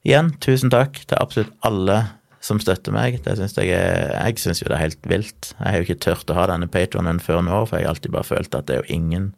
Igjen, 0.05 0.31
tusen 0.39 0.71
takk 0.71 1.01
til 1.01 1.19
absolutt 1.19 1.55
alle 1.65 1.97
som 2.43 2.59
støtter 2.61 2.93
meg. 2.95 3.19
Det 3.23 3.35
synes 3.37 3.57
Jeg 3.57 3.67
jeg 3.69 4.39
syns 4.39 4.61
jo 4.61 4.69
det 4.69 4.77
er 4.77 4.85
helt 4.85 5.09
vilt. 5.11 5.53
Jeg 5.59 5.67
har 5.67 5.77
jo 5.77 5.87
ikke 5.87 6.03
turt 6.05 6.31
å 6.31 6.37
ha 6.37 6.47
denne 6.47 6.69
patronen 6.71 7.19
før 7.19 7.41
nå, 7.43 7.65
for 7.67 7.77
jeg 7.77 7.87
har 7.87 7.95
alltid 7.95 8.11
bare 8.15 8.27
følt 8.27 8.55
at 8.55 8.67
det 8.67 8.75
er 8.75 8.83
jo 8.83 8.95
ingen 8.95 9.33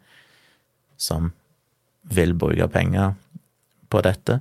som 1.01 1.31
vil 2.03 2.33
bruke 2.37 2.67
penger 2.69 3.15
på 3.89 4.01
dette. 4.05 4.39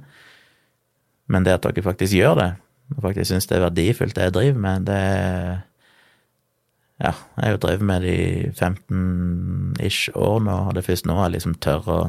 Men 1.31 1.47
det 1.47 1.57
at 1.57 1.67
dere 1.67 1.87
faktisk 1.87 2.17
gjør 2.17 2.37
det, 2.41 2.51
og 2.97 3.03
faktisk 3.07 3.31
syns 3.31 3.49
det 3.49 3.59
er 3.59 3.67
verdifullt, 3.69 4.17
det 4.17 4.29
jeg 4.29 4.37
driver 4.37 4.65
med, 4.69 4.87
det 4.89 5.01
er 5.01 5.61
Ja, 7.01 7.15
jeg 7.39 7.45
har 7.47 7.53
jo 7.55 7.61
drevet 7.63 7.87
med 7.89 8.03
det 8.05 8.11
i 8.13 8.49
15-ish 8.53 10.11
år 10.13 10.43
nå, 10.45 10.57
og 10.69 10.75
det 10.77 10.83
er 10.83 10.89
først 10.91 11.07
nå 11.09 11.15
jeg 11.17 11.33
liksom 11.33 11.55
tør 11.65 11.87
å 11.89 12.01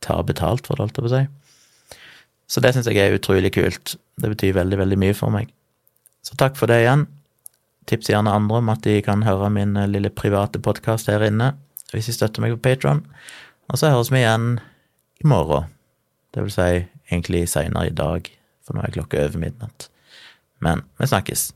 ta 0.00 0.16
betalt 0.24 0.64
for 0.64 0.78
det, 0.78 0.86
holdt 0.86 0.96
jeg 0.96 1.04
på 1.04 1.10
å 1.10 1.12
si. 1.12 2.06
Så 2.48 2.62
det 2.64 2.72
syns 2.72 2.88
jeg 2.88 2.96
er 3.02 3.18
utrolig 3.18 3.50
kult. 3.52 3.98
Det 4.16 4.30
betyr 4.32 4.56
veldig, 4.56 4.78
veldig 4.80 4.98
mye 5.02 5.16
for 5.18 5.34
meg. 5.34 5.50
Så 6.26 6.34
takk 6.34 6.56
for 6.58 6.70
det 6.70 6.80
igjen. 6.82 7.06
Tips 7.86 8.10
gjerne 8.10 8.32
andre 8.34 8.58
om 8.58 8.70
at 8.72 8.82
de 8.82 8.98
kan 9.06 9.22
høre 9.22 9.50
min 9.54 9.76
eh, 9.78 9.86
lille 9.90 10.10
private 10.10 10.58
podkast 10.58 11.10
her 11.12 11.22
inne, 11.22 11.52
hvis 11.92 12.10
de 12.10 12.16
støtter 12.16 12.42
meg 12.42 12.56
på 12.56 12.64
Patron. 12.64 13.04
Og 13.70 13.78
så 13.78 13.92
høres 13.94 14.10
vi 14.10 14.24
igjen 14.24 14.56
i 15.22 15.28
morgen. 15.30 15.70
Det 16.34 16.42
vil 16.42 16.54
si 16.54 16.70
egentlig 17.12 17.46
seinere 17.52 17.92
i 17.92 17.94
dag, 17.94 18.26
for 18.66 18.74
nå 18.74 18.82
er 18.82 18.96
klokka 18.96 19.22
over 19.22 19.38
midnatt. 19.40 19.86
Men 20.64 20.82
vi 20.98 21.06
snakkes. 21.06 21.52